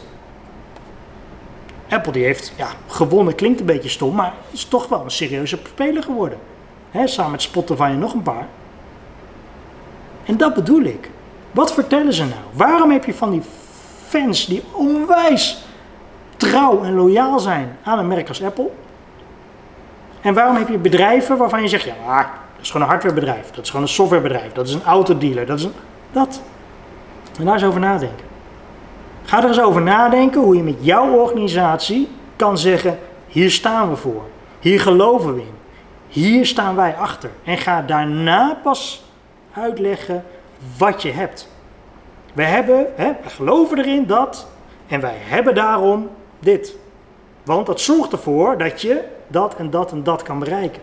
Apple 1.94 2.12
die 2.12 2.24
heeft, 2.24 2.54
ja, 2.56 2.68
gewonnen 2.88 3.36
klinkt 3.36 3.60
een 3.60 3.66
beetje 3.66 3.90
stom, 3.90 4.16
maar 4.16 4.34
is 4.52 4.66
toch 4.66 4.88
wel 4.88 5.04
een 5.04 5.12
serieuze 5.12 5.60
speler 5.68 6.04
geworden. 6.04 6.38
Samen 7.06 7.32
met 7.32 7.42
Spotify 7.42 7.90
en 7.92 8.00
nog 8.00 8.14
een 8.14 8.22
paar. 8.22 8.48
En 10.26 10.38
dat 10.38 10.54
bedoel 10.54 10.84
ik. 10.84 11.10
Wat 11.52 11.74
vertellen 11.74 12.14
ze 12.14 12.24
nou? 12.24 12.42
Waarom 12.52 12.92
heb 12.92 13.06
je 13.06 13.14
van 13.14 13.32
die 13.32 13.42
fans 14.08 14.46
die 14.46 14.64
onwijs 14.72 15.66
trouw 16.38 16.84
en 16.84 16.94
loyaal 16.94 17.40
zijn 17.40 17.78
aan 17.84 18.00
een 18.00 18.08
merk 18.08 18.28
als 18.28 18.44
Apple? 18.44 18.70
En 20.22 20.34
waarom 20.34 20.56
heb 20.56 20.68
je 20.68 20.78
bedrijven 20.78 21.38
waarvan 21.38 21.62
je 21.62 21.68
zegt, 21.68 21.84
ja, 21.84 22.18
dat 22.18 22.62
is 22.62 22.68
gewoon 22.72 22.82
een 22.82 22.92
hardwarebedrijf, 22.92 23.52
dat 23.52 23.64
is 23.64 23.70
gewoon 23.70 23.86
een 23.86 23.92
softwarebedrijf, 23.92 24.52
dat 24.52 24.68
is 24.68 24.74
een 24.74 24.84
autodealer, 24.84 25.46
dat 25.46 25.60
is 25.60 25.64
een... 25.66 25.74
Dat. 26.12 26.42
En 27.40 27.46
daar 27.46 27.54
eens 27.54 27.64
over 27.64 27.80
nadenken. 27.80 28.33
Ga 29.24 29.42
er 29.42 29.48
eens 29.48 29.62
over 29.62 29.82
nadenken 29.82 30.42
hoe 30.42 30.56
je 30.56 30.64
met 30.64 30.78
jouw 30.80 31.12
organisatie 31.12 32.08
kan 32.36 32.58
zeggen: 32.58 33.00
hier 33.28 33.52
staan 33.52 33.90
we 33.90 33.96
voor, 33.96 34.24
hier 34.60 34.80
geloven 34.80 35.36
we 35.36 35.42
in, 35.42 35.56
hier 36.08 36.46
staan 36.46 36.76
wij 36.76 36.96
achter. 36.96 37.30
En 37.44 37.58
ga 37.58 37.82
daarna 37.82 38.60
pas 38.64 39.04
uitleggen 39.54 40.24
wat 40.78 41.02
je 41.02 41.12
hebt. 41.12 41.52
We 42.34 42.44
hebben, 42.44 42.86
hè, 42.96 43.12
we 43.24 43.30
geloven 43.30 43.78
erin 43.78 44.06
dat 44.06 44.48
en 44.88 45.00
wij 45.00 45.18
hebben 45.18 45.56
daarom 45.56 46.10
dit. 46.40 46.76
Want 47.44 47.66
dat 47.66 47.82
zorgt 47.82 48.12
ervoor 48.12 48.58
dat 48.58 48.82
je 48.82 49.04
dat 49.28 49.56
en 49.56 49.70
dat 49.70 49.92
en 49.92 50.04
dat 50.04 50.24
kan 50.24 50.40
bereiken. 50.40 50.82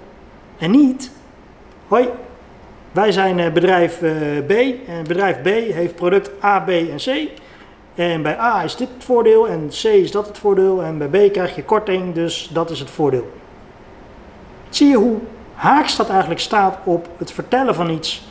En 0.59 0.70
niet, 0.70 1.11
hoi, 1.88 2.09
wij 2.92 3.12
zijn 3.12 3.38
eh, 3.38 3.53
bedrijf 3.53 4.03
eh, 4.03 4.12
B 4.46 4.50
en 4.88 5.05
bedrijf 5.07 5.42
B 5.42 5.46
heeft 5.46 5.94
product 5.94 6.44
A, 6.44 6.61
B 6.61 6.68
en 6.68 6.96
C. 6.96 7.29
En 7.94 8.22
bij 8.22 8.38
A 8.38 8.62
is 8.62 8.76
dit 8.76 8.88
het 8.94 9.05
voordeel 9.05 9.48
en 9.48 9.68
C 9.68 9.85
is 9.85 10.11
dat 10.11 10.26
het 10.26 10.38
voordeel 10.38 10.83
en 10.83 10.98
bij 10.98 11.29
B 11.29 11.33
krijg 11.33 11.55
je 11.55 11.64
korting, 11.64 12.14
dus 12.14 12.50
dat 12.53 12.70
is 12.70 12.79
het 12.79 12.90
voordeel. 12.90 13.31
Zie 14.68 14.88
je 14.88 14.96
hoe 14.96 15.18
haaks 15.55 15.96
dat 15.96 16.09
eigenlijk 16.09 16.40
staat 16.40 16.79
op 16.85 17.09
het 17.16 17.33
vertellen 17.33 17.74
van 17.74 17.90
iets 17.90 18.29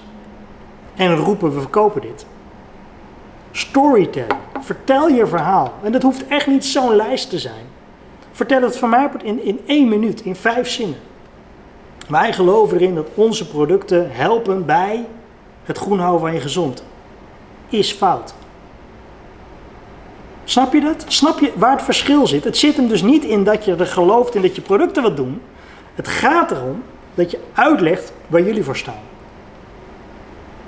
en 0.95 1.15
roepen 1.15 1.53
we 1.53 1.59
verkopen 1.59 2.01
dit. 2.01 2.25
Storytelling. 3.51 4.33
Vertel 4.61 5.07
je 5.07 5.27
verhaal. 5.27 5.73
En 5.83 5.91
dat 5.91 6.01
hoeft 6.01 6.27
echt 6.27 6.47
niet 6.47 6.65
zo'n 6.65 6.95
lijst 6.95 7.29
te 7.29 7.39
zijn. 7.39 7.65
Vertel 8.31 8.61
het 8.61 8.77
van 8.77 8.89
mij 8.89 9.09
in, 9.23 9.43
in 9.43 9.59
één 9.65 9.87
minuut, 9.87 10.21
in 10.21 10.35
vijf 10.35 10.69
zinnen. 10.69 10.97
Wij 12.07 12.33
geloven 12.33 12.77
erin 12.77 12.95
dat 12.95 13.07
onze 13.13 13.47
producten 13.47 14.11
helpen 14.11 14.65
bij 14.65 15.05
het 15.63 15.77
groen 15.77 15.99
houden 15.99 16.21
van 16.21 16.33
je 16.33 16.39
gezond. 16.39 16.83
Is 17.69 17.91
fout. 17.91 18.33
Snap 20.49 20.73
je 20.73 20.81
dat? 20.81 21.05
Snap 21.07 21.39
je 21.39 21.51
waar 21.55 21.71
het 21.71 21.81
verschil 21.81 22.27
zit? 22.27 22.43
Het 22.43 22.57
zit 22.57 22.75
hem 22.75 22.87
dus 22.87 23.01
niet 23.01 23.23
in 23.23 23.43
dat 23.43 23.65
je 23.65 23.75
er 23.75 23.85
gelooft 23.85 24.35
in 24.35 24.41
dat 24.41 24.55
je 24.55 24.61
producten 24.61 25.03
wat 25.03 25.17
doen. 25.17 25.41
Het 25.95 26.07
gaat 26.07 26.51
erom 26.51 26.83
dat 27.15 27.31
je 27.31 27.39
uitlegt 27.53 28.13
waar 28.27 28.41
jullie 28.41 28.63
voor 28.63 28.75
staan. 28.75 29.01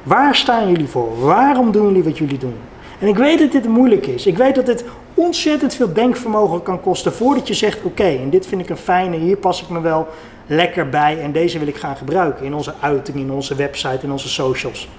Waar 0.03 0.35
staan 0.35 0.69
jullie 0.69 0.87
voor? 0.87 1.19
Waarom 1.19 1.71
doen 1.71 1.85
jullie 1.87 2.03
wat 2.03 2.17
jullie 2.17 2.37
doen? 2.37 2.55
En 2.99 3.07
ik 3.07 3.15
weet 3.15 3.39
dat 3.39 3.51
dit 3.51 3.67
moeilijk 3.67 4.07
is. 4.07 4.25
Ik 4.25 4.37
weet 4.37 4.55
dat 4.55 4.65
dit 4.65 4.85
ontzettend 5.13 5.73
veel 5.73 5.93
denkvermogen 5.93 6.63
kan 6.63 6.81
kosten 6.81 7.13
voordat 7.13 7.47
je 7.47 7.53
zegt: 7.53 7.83
Oké, 7.83 8.07
en 8.07 8.29
dit 8.29 8.47
vind 8.47 8.61
ik 8.61 8.69
een 8.69 8.77
fijne, 8.77 9.17
hier 9.17 9.37
pas 9.37 9.61
ik 9.61 9.69
me 9.69 9.81
wel 9.81 10.07
lekker 10.47 10.89
bij 10.89 11.21
en 11.21 11.31
deze 11.31 11.59
wil 11.59 11.67
ik 11.67 11.77
gaan 11.77 11.95
gebruiken 11.95 12.45
in 12.45 12.53
onze 12.53 12.73
uiting, 12.79 13.17
in 13.17 13.31
onze 13.31 13.55
website, 13.55 13.99
in 14.05 14.11
onze 14.11 14.29
socials. 14.29 14.89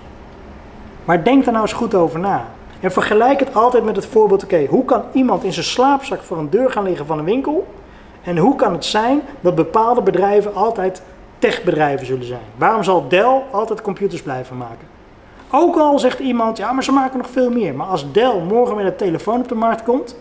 Maar 1.04 1.24
denk 1.24 1.46
er 1.46 1.52
nou 1.52 1.64
eens 1.64 1.72
goed 1.72 1.94
over 1.94 2.20
na. 2.20 2.46
En 2.82 2.92
vergelijk 2.92 3.40
het 3.40 3.54
altijd 3.54 3.84
met 3.84 3.96
het 3.96 4.06
voorbeeld, 4.06 4.44
oké, 4.44 4.66
hoe 4.66 4.84
kan 4.84 5.02
iemand 5.12 5.44
in 5.44 5.52
zijn 5.52 5.64
slaapzak 5.64 6.22
voor 6.22 6.38
een 6.38 6.50
deur 6.50 6.70
gaan 6.70 6.84
liggen 6.84 7.06
van 7.06 7.18
een 7.18 7.24
winkel? 7.24 7.66
En 8.22 8.36
hoe 8.36 8.56
kan 8.56 8.72
het 8.72 8.84
zijn 8.84 9.22
dat 9.40 9.54
bepaalde 9.54 10.02
bedrijven 10.02 10.54
altijd 10.54 11.02
techbedrijven 11.38 12.06
zullen 12.06 12.24
zijn? 12.24 12.40
Waarom 12.56 12.82
zal 12.82 13.08
Dell 13.08 13.42
altijd 13.50 13.82
computers 13.82 14.22
blijven 14.22 14.56
maken? 14.56 14.86
Ook 15.50 15.76
al 15.76 15.98
zegt 15.98 16.18
iemand, 16.18 16.56
ja, 16.56 16.72
maar 16.72 16.84
ze 16.84 16.92
maken 16.92 17.18
nog 17.18 17.30
veel 17.30 17.50
meer. 17.50 17.74
Maar 17.74 17.86
als 17.86 18.12
Dell 18.12 18.40
morgen 18.48 18.76
met 18.76 18.86
een 18.86 18.96
telefoon 18.96 19.40
op 19.40 19.48
de 19.48 19.54
markt 19.54 19.82
komt. 19.82 20.16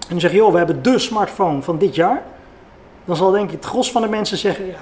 En 0.00 0.08
die 0.08 0.20
zegt, 0.20 0.34
joh, 0.34 0.52
we 0.52 0.58
hebben 0.58 0.82
de 0.82 0.98
smartphone 0.98 1.62
van 1.62 1.78
dit 1.78 1.94
jaar. 1.94 2.22
Dan 3.04 3.16
zal 3.16 3.30
denk 3.30 3.46
ik 3.46 3.56
het 3.56 3.64
gros 3.64 3.90
van 3.90 4.02
de 4.02 4.08
mensen 4.08 4.36
zeggen, 4.36 4.66
ja, 4.66 4.78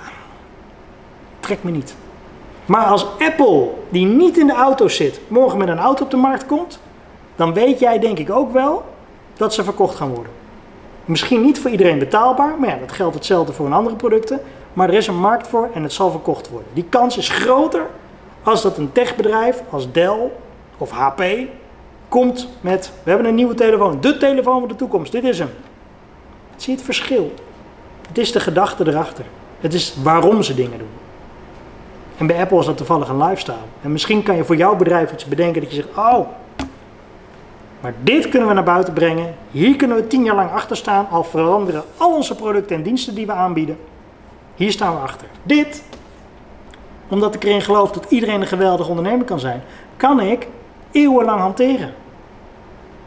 trek 1.40 1.62
me 1.62 1.70
niet. 1.70 1.94
Maar 2.66 2.84
als 2.84 3.06
Apple, 3.18 3.68
die 3.88 4.06
niet 4.06 4.38
in 4.38 4.46
de 4.46 4.54
auto 4.54 4.88
zit, 4.88 5.20
morgen 5.28 5.58
met 5.58 5.68
een 5.68 5.78
auto 5.78 6.04
op 6.04 6.10
de 6.10 6.16
markt 6.16 6.46
komt. 6.46 6.78
Dan 7.36 7.52
weet 7.52 7.78
jij 7.78 7.98
denk 7.98 8.18
ik 8.18 8.30
ook 8.30 8.52
wel 8.52 8.84
dat 9.36 9.54
ze 9.54 9.64
verkocht 9.64 9.94
gaan 9.94 10.14
worden. 10.14 10.32
Misschien 11.04 11.42
niet 11.42 11.60
voor 11.60 11.70
iedereen 11.70 11.98
betaalbaar, 11.98 12.54
maar 12.58 12.68
ja, 12.68 12.76
dat 12.76 12.92
geldt 12.92 13.14
hetzelfde 13.14 13.52
voor 13.52 13.66
een 13.66 13.72
andere 13.72 13.96
producten. 13.96 14.40
Maar 14.72 14.88
er 14.88 14.94
is 14.94 15.06
een 15.06 15.20
markt 15.20 15.46
voor 15.46 15.68
en 15.74 15.82
het 15.82 15.92
zal 15.92 16.10
verkocht 16.10 16.48
worden. 16.48 16.68
Die 16.72 16.86
kans 16.88 17.16
is 17.16 17.28
groter 17.28 17.86
als 18.42 18.62
dat 18.62 18.78
een 18.78 18.92
techbedrijf 18.92 19.62
als 19.70 19.92
Dell 19.92 20.30
of 20.78 20.90
HP 20.90 21.22
komt 22.08 22.48
met: 22.60 22.92
we 23.02 23.10
hebben 23.10 23.28
een 23.28 23.34
nieuwe 23.34 23.54
telefoon, 23.54 24.00
de 24.00 24.16
telefoon 24.16 24.58
van 24.60 24.68
de 24.68 24.76
toekomst, 24.76 25.12
dit 25.12 25.24
is 25.24 25.38
hem. 25.38 25.50
Zie 26.56 26.74
het 26.74 26.84
verschil? 26.84 27.34
Het 28.08 28.18
is 28.18 28.32
de 28.32 28.40
gedachte 28.40 28.88
erachter. 28.88 29.24
Het 29.60 29.74
is 29.74 29.94
waarom 30.02 30.42
ze 30.42 30.54
dingen 30.54 30.78
doen. 30.78 31.05
En 32.16 32.26
bij 32.26 32.40
Apple 32.40 32.58
is 32.58 32.66
dat 32.66 32.76
toevallig 32.76 33.08
een 33.08 33.22
lifestyle. 33.22 33.56
En 33.82 33.92
misschien 33.92 34.22
kan 34.22 34.36
je 34.36 34.44
voor 34.44 34.56
jouw 34.56 34.76
bedrijf 34.76 35.12
iets 35.12 35.24
bedenken 35.24 35.60
dat 35.62 35.70
je 35.70 35.76
zegt: 35.76 35.96
oh, 35.96 36.26
maar 37.80 37.94
dit 38.02 38.28
kunnen 38.28 38.48
we 38.48 38.54
naar 38.54 38.64
buiten 38.64 38.92
brengen. 38.92 39.34
Hier 39.50 39.76
kunnen 39.76 39.96
we 39.96 40.06
tien 40.06 40.24
jaar 40.24 40.34
lang 40.34 40.50
achter 40.50 40.76
staan, 40.76 41.06
al 41.10 41.24
veranderen 41.24 41.82
al 41.96 42.14
onze 42.14 42.34
producten 42.34 42.76
en 42.76 42.82
diensten 42.82 43.14
die 43.14 43.26
we 43.26 43.32
aanbieden. 43.32 43.78
Hier 44.54 44.72
staan 44.72 44.94
we 44.94 45.00
achter. 45.00 45.28
Dit, 45.42 45.82
omdat 47.08 47.34
ik 47.34 47.44
erin 47.44 47.62
geloof 47.62 47.90
dat 47.90 48.06
iedereen 48.08 48.40
een 48.40 48.46
geweldig 48.46 48.88
ondernemer 48.88 49.24
kan 49.24 49.40
zijn, 49.40 49.62
kan 49.96 50.20
ik 50.20 50.48
eeuwenlang 50.90 51.40
hanteren. 51.40 51.94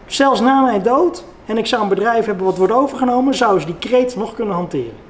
Zelfs 0.06 0.40
na 0.40 0.62
mijn 0.62 0.82
dood, 0.82 1.24
en 1.46 1.58
ik 1.58 1.66
zou 1.66 1.82
een 1.82 1.90
bedrijf 1.90 2.26
hebben 2.26 2.46
wat 2.46 2.58
wordt 2.58 2.74
overgenomen, 2.74 3.34
zou 3.34 3.60
ze 3.60 3.66
die 3.66 3.78
kreet 3.80 4.16
nog 4.16 4.34
kunnen 4.34 4.56
hanteren. 4.56 5.09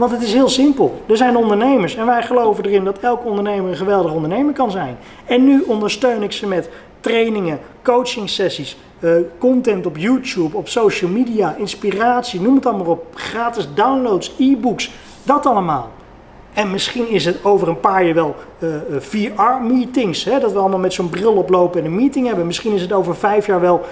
Want 0.00 0.12
het 0.12 0.22
is 0.22 0.32
heel 0.32 0.48
simpel. 0.48 1.02
Er 1.06 1.16
zijn 1.16 1.36
ondernemers 1.36 1.96
en 1.96 2.06
wij 2.06 2.22
geloven 2.22 2.64
erin 2.64 2.84
dat 2.84 2.98
elke 2.98 3.28
ondernemer 3.28 3.70
een 3.70 3.76
geweldig 3.76 4.12
ondernemer 4.12 4.52
kan 4.52 4.70
zijn. 4.70 4.96
En 5.24 5.44
nu 5.44 5.62
ondersteun 5.66 6.22
ik 6.22 6.32
ze 6.32 6.46
met 6.46 6.68
trainingen, 7.00 7.58
coaching 7.82 8.28
sessies, 8.28 8.76
uh, 9.00 9.12
content 9.38 9.86
op 9.86 9.96
YouTube, 9.96 10.56
op 10.56 10.68
social 10.68 11.10
media, 11.10 11.54
inspiratie, 11.58 12.40
noem 12.40 12.54
het 12.54 12.66
allemaal 12.66 12.86
op. 12.86 13.06
Gratis 13.14 13.68
downloads, 13.74 14.34
e-books, 14.38 14.90
dat 15.22 15.46
allemaal. 15.46 15.90
En 16.52 16.70
misschien 16.70 17.08
is 17.08 17.24
het 17.24 17.44
over 17.44 17.68
een 17.68 17.80
paar 17.80 18.04
jaar 18.04 18.14
wel 18.14 18.36
uh, 18.58 18.70
uh, 18.74 19.00
VR-meetings, 19.00 20.24
dat 20.24 20.52
we 20.52 20.58
allemaal 20.58 20.78
met 20.78 20.92
zo'n 20.92 21.10
bril 21.10 21.32
oplopen 21.32 21.80
en 21.80 21.86
een 21.86 21.96
meeting 21.96 22.26
hebben. 22.26 22.46
Misschien 22.46 22.74
is 22.74 22.82
het 22.82 22.92
over 22.92 23.16
vijf 23.16 23.46
jaar 23.46 23.60
wel 23.60 23.84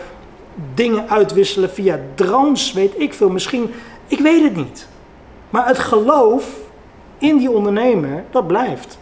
dingen 0.75 1.09
uitwisselen 1.09 1.71
via 1.71 2.01
drones, 2.15 2.73
weet 2.73 2.93
ik 2.97 3.15
veel. 3.15 3.31
Misschien, 3.31 3.71
ik 4.07 4.19
weet 4.19 4.43
het 4.43 4.57
niet. 4.57 4.89
Maar 5.51 5.67
het 5.67 5.79
geloof 5.79 6.57
in 7.19 7.37
die 7.37 7.51
ondernemer, 7.51 8.25
dat 8.31 8.47
blijft. 8.47 8.99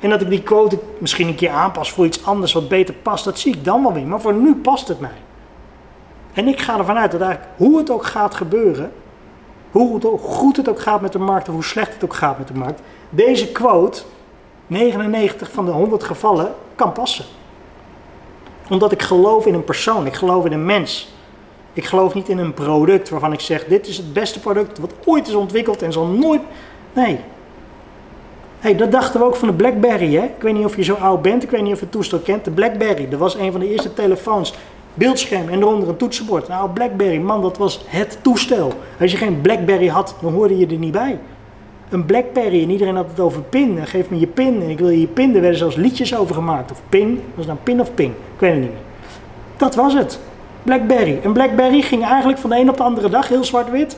En 0.00 0.10
dat 0.10 0.20
ik 0.20 0.28
die 0.28 0.42
quote 0.42 0.78
misschien 0.98 1.28
een 1.28 1.34
keer 1.34 1.50
aanpas 1.50 1.92
voor 1.92 2.04
iets 2.04 2.24
anders 2.24 2.52
wat 2.52 2.68
beter 2.68 2.94
past, 2.94 3.24
dat 3.24 3.38
zie 3.38 3.56
ik 3.56 3.64
dan 3.64 3.82
wel 3.82 3.92
weer. 3.92 4.06
Maar 4.06 4.20
voor 4.20 4.34
nu 4.34 4.54
past 4.54 4.88
het 4.88 5.00
mij. 5.00 5.10
En 6.32 6.48
ik 6.48 6.60
ga 6.60 6.78
ervan 6.78 6.96
uit 6.96 7.10
dat 7.10 7.20
eigenlijk 7.20 7.52
hoe 7.56 7.78
het 7.78 7.90
ook 7.90 8.04
gaat 8.04 8.34
gebeuren, 8.34 8.92
hoe 9.70 10.18
goed 10.18 10.56
het 10.56 10.68
ook 10.68 10.80
gaat 10.80 11.00
met 11.00 11.12
de 11.12 11.18
markt 11.18 11.48
of 11.48 11.54
hoe 11.54 11.64
slecht 11.64 11.94
het 11.94 12.04
ook 12.04 12.14
gaat 12.14 12.38
met 12.38 12.48
de 12.48 12.54
markt, 12.54 12.80
deze 13.10 13.52
quote, 13.52 14.02
99 14.66 15.50
van 15.52 15.64
de 15.64 15.70
100 15.70 16.04
gevallen, 16.04 16.54
kan 16.74 16.92
passen. 16.92 17.24
Omdat 18.68 18.92
ik 18.92 19.02
geloof 19.02 19.46
in 19.46 19.54
een 19.54 19.64
persoon, 19.64 20.06
ik 20.06 20.14
geloof 20.14 20.44
in 20.44 20.52
een 20.52 20.64
mens. 20.64 21.14
Ik 21.72 21.84
geloof 21.84 22.14
niet 22.14 22.28
in 22.28 22.38
een 22.38 22.54
product 22.54 23.08
waarvan 23.08 23.32
ik 23.32 23.40
zeg: 23.40 23.64
dit 23.64 23.86
is 23.86 23.96
het 23.96 24.12
beste 24.12 24.40
product 24.40 24.78
wat 24.78 24.92
ooit 25.04 25.28
is 25.28 25.34
ontwikkeld 25.34 25.82
en 25.82 25.92
zal 25.92 26.06
nooit. 26.06 26.40
Nee, 26.92 27.18
Hey, 28.62 28.76
dat 28.76 28.92
dachten 28.92 29.20
we 29.20 29.26
ook 29.26 29.36
van 29.36 29.48
de 29.48 29.54
BlackBerry. 29.54 30.14
Hè? 30.14 30.24
Ik 30.24 30.42
weet 30.42 30.54
niet 30.54 30.64
of 30.64 30.76
je 30.76 30.82
zo 30.82 30.94
oud 30.94 31.22
bent, 31.22 31.42
ik 31.42 31.50
weet 31.50 31.62
niet 31.62 31.72
of 31.72 31.78
je 31.78 31.84
het 31.84 31.92
toestel 31.92 32.18
kent. 32.18 32.44
De 32.44 32.50
BlackBerry, 32.50 33.08
dat 33.08 33.18
was 33.18 33.34
een 33.34 33.50
van 33.52 33.60
de 33.60 33.70
eerste 33.70 33.94
telefoons. 33.94 34.54
Beeldscherm 34.94 35.48
en 35.48 35.58
eronder 35.58 35.88
een 35.88 35.96
toetsenbord. 35.96 36.48
Nou, 36.48 36.70
BlackBerry, 36.70 37.18
man, 37.18 37.42
dat 37.42 37.56
was 37.56 37.84
het 37.86 38.18
toestel. 38.22 38.72
Als 39.00 39.10
je 39.10 39.16
geen 39.16 39.40
BlackBerry 39.40 39.86
had, 39.86 40.14
dan 40.20 40.32
hoorde 40.32 40.58
je 40.58 40.66
er 40.66 40.76
niet 40.76 40.92
bij. 40.92 41.18
Een 41.88 42.06
BlackBerry 42.06 42.62
en 42.62 42.70
iedereen 42.70 42.96
had 42.96 43.10
het 43.10 43.20
over 43.20 43.42
pin. 43.42 43.78
En 43.78 43.86
geef 43.86 44.10
me 44.10 44.18
je 44.18 44.26
pin 44.26 44.62
en 44.62 44.70
ik 44.70 44.78
wil 44.78 44.88
je 44.88 45.06
pin. 45.06 45.34
Er 45.34 45.40
werden 45.40 45.58
zelfs 45.58 45.76
liedjes 45.76 46.16
over 46.16 46.34
gemaakt. 46.34 46.70
Of 46.70 46.82
pin, 46.88 47.22
was 47.34 47.46
het 47.46 47.54
nou 47.54 47.58
pin 47.62 47.80
of 47.80 47.94
ping? 47.94 48.10
Ik 48.10 48.40
weet 48.40 48.50
het 48.50 48.60
niet 48.60 48.70
meer. 48.70 48.80
Dat 49.56 49.74
was 49.74 49.94
het. 49.94 50.18
BlackBerry. 50.62 51.20
En 51.22 51.32
BlackBerry 51.32 51.80
ging 51.80 52.04
eigenlijk 52.04 52.38
van 52.38 52.50
de 52.50 52.56
een 52.56 52.68
op 52.68 52.76
de 52.76 52.82
andere 52.82 53.08
dag 53.08 53.28
heel 53.28 53.44
zwart-wit. 53.44 53.96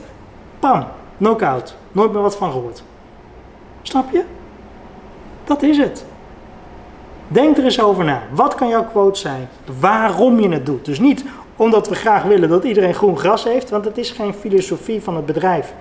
Pam, 0.59 0.85
knockout. 1.17 1.75
Nooit 1.91 2.11
meer 2.11 2.21
wat 2.21 2.35
van 2.35 2.51
gehoord. 2.51 2.83
Snap 3.81 4.11
je? 4.11 4.23
Dat 5.43 5.61
is 5.61 5.77
het. 5.77 6.05
Denk 7.27 7.57
er 7.57 7.63
eens 7.63 7.81
over 7.81 8.03
na. 8.03 8.21
Wat 8.31 8.55
kan 8.55 8.67
jouw 8.67 8.83
quote 8.83 9.19
zijn? 9.19 9.49
Waarom 9.79 10.39
je 10.39 10.49
het 10.49 10.65
doet. 10.65 10.85
Dus 10.85 10.99
niet 10.99 11.25
omdat 11.55 11.87
we 11.87 11.95
graag 11.95 12.23
willen 12.23 12.49
dat 12.49 12.63
iedereen 12.63 12.93
groen 12.93 13.17
gras 13.17 13.43
heeft, 13.43 13.69
want 13.69 13.85
het 13.85 13.97
is 13.97 14.11
geen 14.11 14.33
filosofie 14.33 15.01
van 15.01 15.15
het 15.15 15.25
bedrijf. 15.25 15.73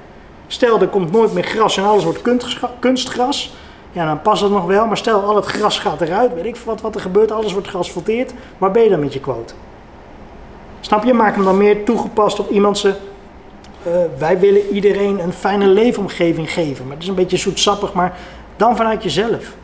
Stel, 0.46 0.80
er 0.80 0.88
komt 0.88 1.12
nooit 1.12 1.32
meer 1.32 1.44
gras 1.44 1.76
en 1.76 1.84
alles 1.84 2.04
wordt 2.04 2.22
kunstgras. 2.78 3.54
Ja, 3.92 4.06
dan 4.06 4.22
past 4.22 4.42
het 4.42 4.50
nog 4.50 4.64
wel. 4.64 4.86
Maar 4.86 4.96
stel, 4.96 5.22
al 5.22 5.36
het 5.36 5.44
gras 5.44 5.78
gaat 5.78 6.00
eruit. 6.00 6.34
Weet 6.34 6.44
ik 6.44 6.56
wat, 6.56 6.80
wat 6.80 6.94
er 6.94 7.00
gebeurt. 7.00 7.32
Alles 7.32 7.52
wordt 7.52 7.68
geasfalteerd. 7.68 8.34
Waar 8.58 8.70
ben 8.70 8.82
je 8.82 8.88
dan 8.88 9.00
met 9.00 9.12
je 9.12 9.20
quote? 9.20 9.54
Snap 10.84 11.04
je? 11.04 11.12
Maak 11.12 11.34
hem 11.34 11.44
dan 11.44 11.56
meer 11.56 11.84
toegepast 11.84 12.38
op 12.38 12.50
iemand 12.50 12.78
ze. 12.78 12.94
Uh, 13.86 13.92
wij 14.18 14.38
willen 14.38 14.68
iedereen 14.68 15.18
een 15.18 15.32
fijne 15.32 15.66
leefomgeving 15.66 16.52
geven. 16.52 16.84
Maar 16.84 16.94
het 16.94 17.02
is 17.02 17.08
een 17.08 17.14
beetje 17.14 17.36
zoetsappig. 17.36 17.92
Maar 17.92 18.18
dan 18.56 18.76
vanuit 18.76 19.02
jezelf. 19.02 19.54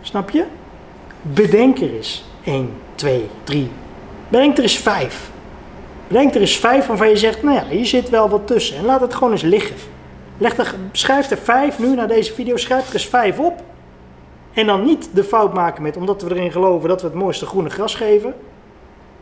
Snap 0.00 0.30
je? 0.30 0.44
Bedenk 1.22 1.78
er 1.78 1.94
eens 1.94 2.24
1, 2.44 2.70
2, 2.94 3.28
3. 3.44 3.70
Bedenk 4.28 4.56
er 4.56 4.62
eens 4.62 4.76
5. 4.76 5.30
Bedenk 6.08 6.34
er 6.34 6.40
eens 6.40 6.56
5 6.56 6.86
waarvan 6.86 7.08
je 7.08 7.16
zegt, 7.16 7.42
nou 7.42 7.56
ja, 7.56 7.64
hier 7.66 7.86
zit 7.86 8.08
wel 8.08 8.28
wat 8.28 8.46
tussen. 8.46 8.76
En 8.76 8.84
laat 8.84 9.00
het 9.00 9.14
gewoon 9.14 9.32
eens 9.32 9.42
liggen. 9.42 9.76
Leg 10.38 10.74
schrijf 10.92 11.30
er 11.30 11.38
5 11.38 11.78
nu 11.78 11.94
naar 11.94 12.08
deze 12.08 12.34
video, 12.34 12.56
schrijf 12.56 12.88
er 12.88 12.94
eens 12.94 13.06
5 13.06 13.38
op. 13.38 13.62
En 14.52 14.66
dan 14.66 14.84
niet 14.84 15.08
de 15.12 15.24
fout 15.24 15.54
maken 15.54 15.82
met, 15.82 15.96
omdat 15.96 16.22
we 16.22 16.30
erin 16.30 16.52
geloven 16.52 16.88
dat 16.88 17.00
we 17.00 17.06
het 17.06 17.16
mooiste 17.16 17.46
groene 17.46 17.70
gras 17.70 17.94
geven. 17.94 18.34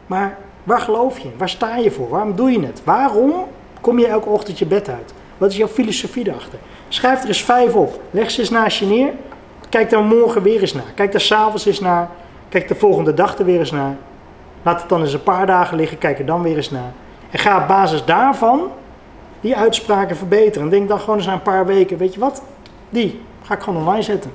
Maar 0.06 0.38
waar 0.66 0.80
geloof 0.80 1.18
je? 1.18 1.28
Waar 1.36 1.48
sta 1.48 1.76
je 1.76 1.90
voor? 1.90 2.08
Waarom 2.08 2.36
doe 2.36 2.50
je 2.50 2.60
het? 2.60 2.82
Waarom 2.84 3.34
kom 3.80 3.98
je 3.98 4.06
elke 4.06 4.28
ochtend 4.28 4.58
je 4.58 4.66
bed 4.66 4.88
uit? 4.88 5.14
Wat 5.38 5.50
is 5.50 5.56
jouw 5.56 5.68
filosofie 5.68 6.28
erachter? 6.28 6.58
Schrijf 6.88 7.22
er 7.22 7.28
eens 7.28 7.42
vijf 7.42 7.74
op. 7.74 8.00
Leg 8.10 8.30
ze 8.30 8.40
eens 8.40 8.50
naast 8.50 8.78
je 8.78 8.86
neer. 8.86 9.12
Kijk 9.68 9.90
daar 9.90 10.02
morgen 10.02 10.42
weer 10.42 10.60
eens 10.60 10.74
naar. 10.74 10.92
Kijk 10.94 11.12
daar 11.12 11.20
s'avonds 11.20 11.66
eens 11.66 11.80
naar. 11.80 12.08
Kijk 12.48 12.68
de 12.68 12.74
volgende 12.74 13.14
dag 13.14 13.38
er 13.38 13.44
weer 13.44 13.58
eens 13.58 13.70
naar. 13.70 13.96
Laat 14.62 14.80
het 14.80 14.88
dan 14.88 15.00
eens 15.00 15.12
een 15.12 15.22
paar 15.22 15.46
dagen 15.46 15.76
liggen. 15.76 15.98
Kijk 15.98 16.18
er 16.18 16.26
dan 16.26 16.42
weer 16.42 16.56
eens 16.56 16.70
naar. 16.70 16.92
En 17.30 17.38
ga 17.38 17.60
op 17.60 17.68
basis 17.68 18.04
daarvan 18.04 18.70
die 19.40 19.56
uitspraken 19.56 20.16
verbeteren. 20.16 20.62
En 20.62 20.70
denk 20.70 20.88
dan 20.88 21.00
gewoon 21.00 21.16
eens 21.16 21.26
na 21.26 21.32
een 21.32 21.42
paar 21.42 21.66
weken. 21.66 21.98
Weet 21.98 22.14
je 22.14 22.20
wat? 22.20 22.42
Die 22.88 23.20
ga 23.42 23.54
ik 23.54 23.60
gewoon 23.60 23.80
online 23.80 24.02
zetten. 24.02 24.32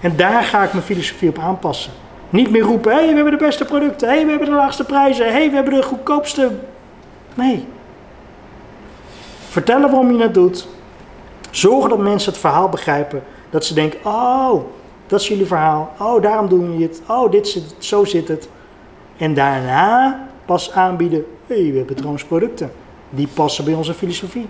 En 0.00 0.16
daar 0.16 0.42
ga 0.42 0.62
ik 0.62 0.72
mijn 0.72 0.84
filosofie 0.84 1.28
op 1.28 1.38
aanpassen. 1.38 1.92
Niet 2.34 2.50
meer 2.50 2.62
roepen, 2.62 2.92
hé, 2.92 3.00
we 3.00 3.14
hebben 3.14 3.38
de 3.38 3.44
beste 3.44 3.64
producten. 3.64 4.08
Hé, 4.08 4.14
hey, 4.14 4.24
we 4.24 4.30
hebben 4.30 4.48
de 4.48 4.54
laagste 4.54 4.84
prijzen. 4.84 5.26
Hé, 5.26 5.32
hey, 5.32 5.48
we 5.48 5.54
hebben 5.54 5.74
de 5.74 5.82
goedkoopste... 5.82 6.50
Nee. 7.34 7.66
Vertellen 9.48 9.90
waarom 9.90 10.12
je 10.12 10.22
het 10.22 10.34
doet. 10.34 10.68
Zorgen 11.50 11.90
dat 11.90 11.98
mensen 11.98 12.32
het 12.32 12.40
verhaal 12.40 12.68
begrijpen. 12.68 13.22
Dat 13.50 13.64
ze 13.64 13.74
denken, 13.74 14.00
oh, 14.04 14.64
dat 15.06 15.20
is 15.20 15.28
jullie 15.28 15.46
verhaal. 15.46 15.92
Oh, 15.98 16.22
daarom 16.22 16.48
doen 16.48 16.70
jullie 16.70 16.86
het. 16.86 17.02
Oh, 17.08 17.30
dit 17.30 17.48
zit, 17.48 17.74
zo 17.78 18.04
zit 18.04 18.28
het. 18.28 18.48
En 19.16 19.34
daarna 19.34 20.26
pas 20.44 20.72
aanbieden, 20.72 21.24
hé, 21.46 21.62
hey, 21.62 21.70
we 21.70 21.76
hebben 21.76 21.96
trouwens 21.96 22.24
producten. 22.24 22.72
Die 23.10 23.28
passen 23.34 23.64
bij 23.64 23.74
onze 23.74 23.94
filosofie. 23.94 24.46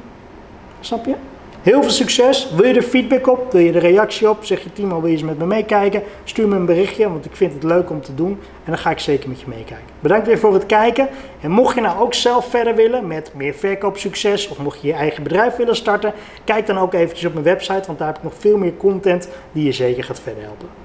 Snap 0.81 1.07
je? 1.07 1.15
Heel 1.65 1.83
veel 1.83 1.91
succes. 1.91 2.51
Wil 2.51 2.67
je 2.67 2.75
er 2.75 2.83
feedback 2.83 3.27
op? 3.27 3.53
Wil 3.53 3.61
je 3.61 3.73
er 3.73 3.81
reactie 3.81 4.29
op? 4.29 4.45
Zeg 4.45 4.63
je 4.63 4.73
Timo, 4.73 5.01
wil 5.01 5.07
je 5.07 5.13
eens 5.13 5.23
met 5.23 5.39
me 5.39 5.47
meekijken? 5.47 6.03
Stuur 6.25 6.49
me 6.49 6.57
een 6.57 6.67
berichtje, 6.67 7.09
want 7.09 7.25
ik 7.25 7.37
vind 7.37 7.53
het 7.53 7.63
leuk 7.63 7.91
om 7.91 8.01
te 8.01 8.15
doen. 8.15 8.31
En 8.31 8.71
dan 8.71 8.79
ga 8.79 8.91
ik 8.91 8.99
zeker 8.99 9.29
met 9.29 9.41
je 9.41 9.47
meekijken. 9.49 9.87
Bedankt 10.01 10.27
weer 10.27 10.39
voor 10.39 10.55
het 10.55 10.67
kijken. 10.67 11.09
En 11.41 11.51
mocht 11.51 11.75
je 11.75 11.81
nou 11.81 12.01
ook 12.01 12.15
zelf 12.15 12.51
verder 12.51 12.75
willen 12.75 13.07
met 13.07 13.31
meer 13.35 13.55
verkoopsucces... 13.55 14.49
of 14.49 14.59
mocht 14.59 14.81
je 14.81 14.87
je 14.87 14.93
eigen 14.93 15.23
bedrijf 15.23 15.57
willen 15.57 15.77
starten... 15.77 16.13
kijk 16.45 16.67
dan 16.67 16.79
ook 16.79 16.95
eventjes 16.95 17.27
op 17.27 17.33
mijn 17.33 17.45
website, 17.45 17.87
want 17.87 17.99
daar 17.99 18.09
heb 18.09 18.17
ik 18.17 18.23
nog 18.23 18.35
veel 18.39 18.59
meer 18.59 18.77
content 18.77 19.29
die 19.53 19.65
je 19.65 19.73
zeker 19.73 20.05
gaat 20.05 20.21
verder 20.21 20.43
helpen. 20.43 20.84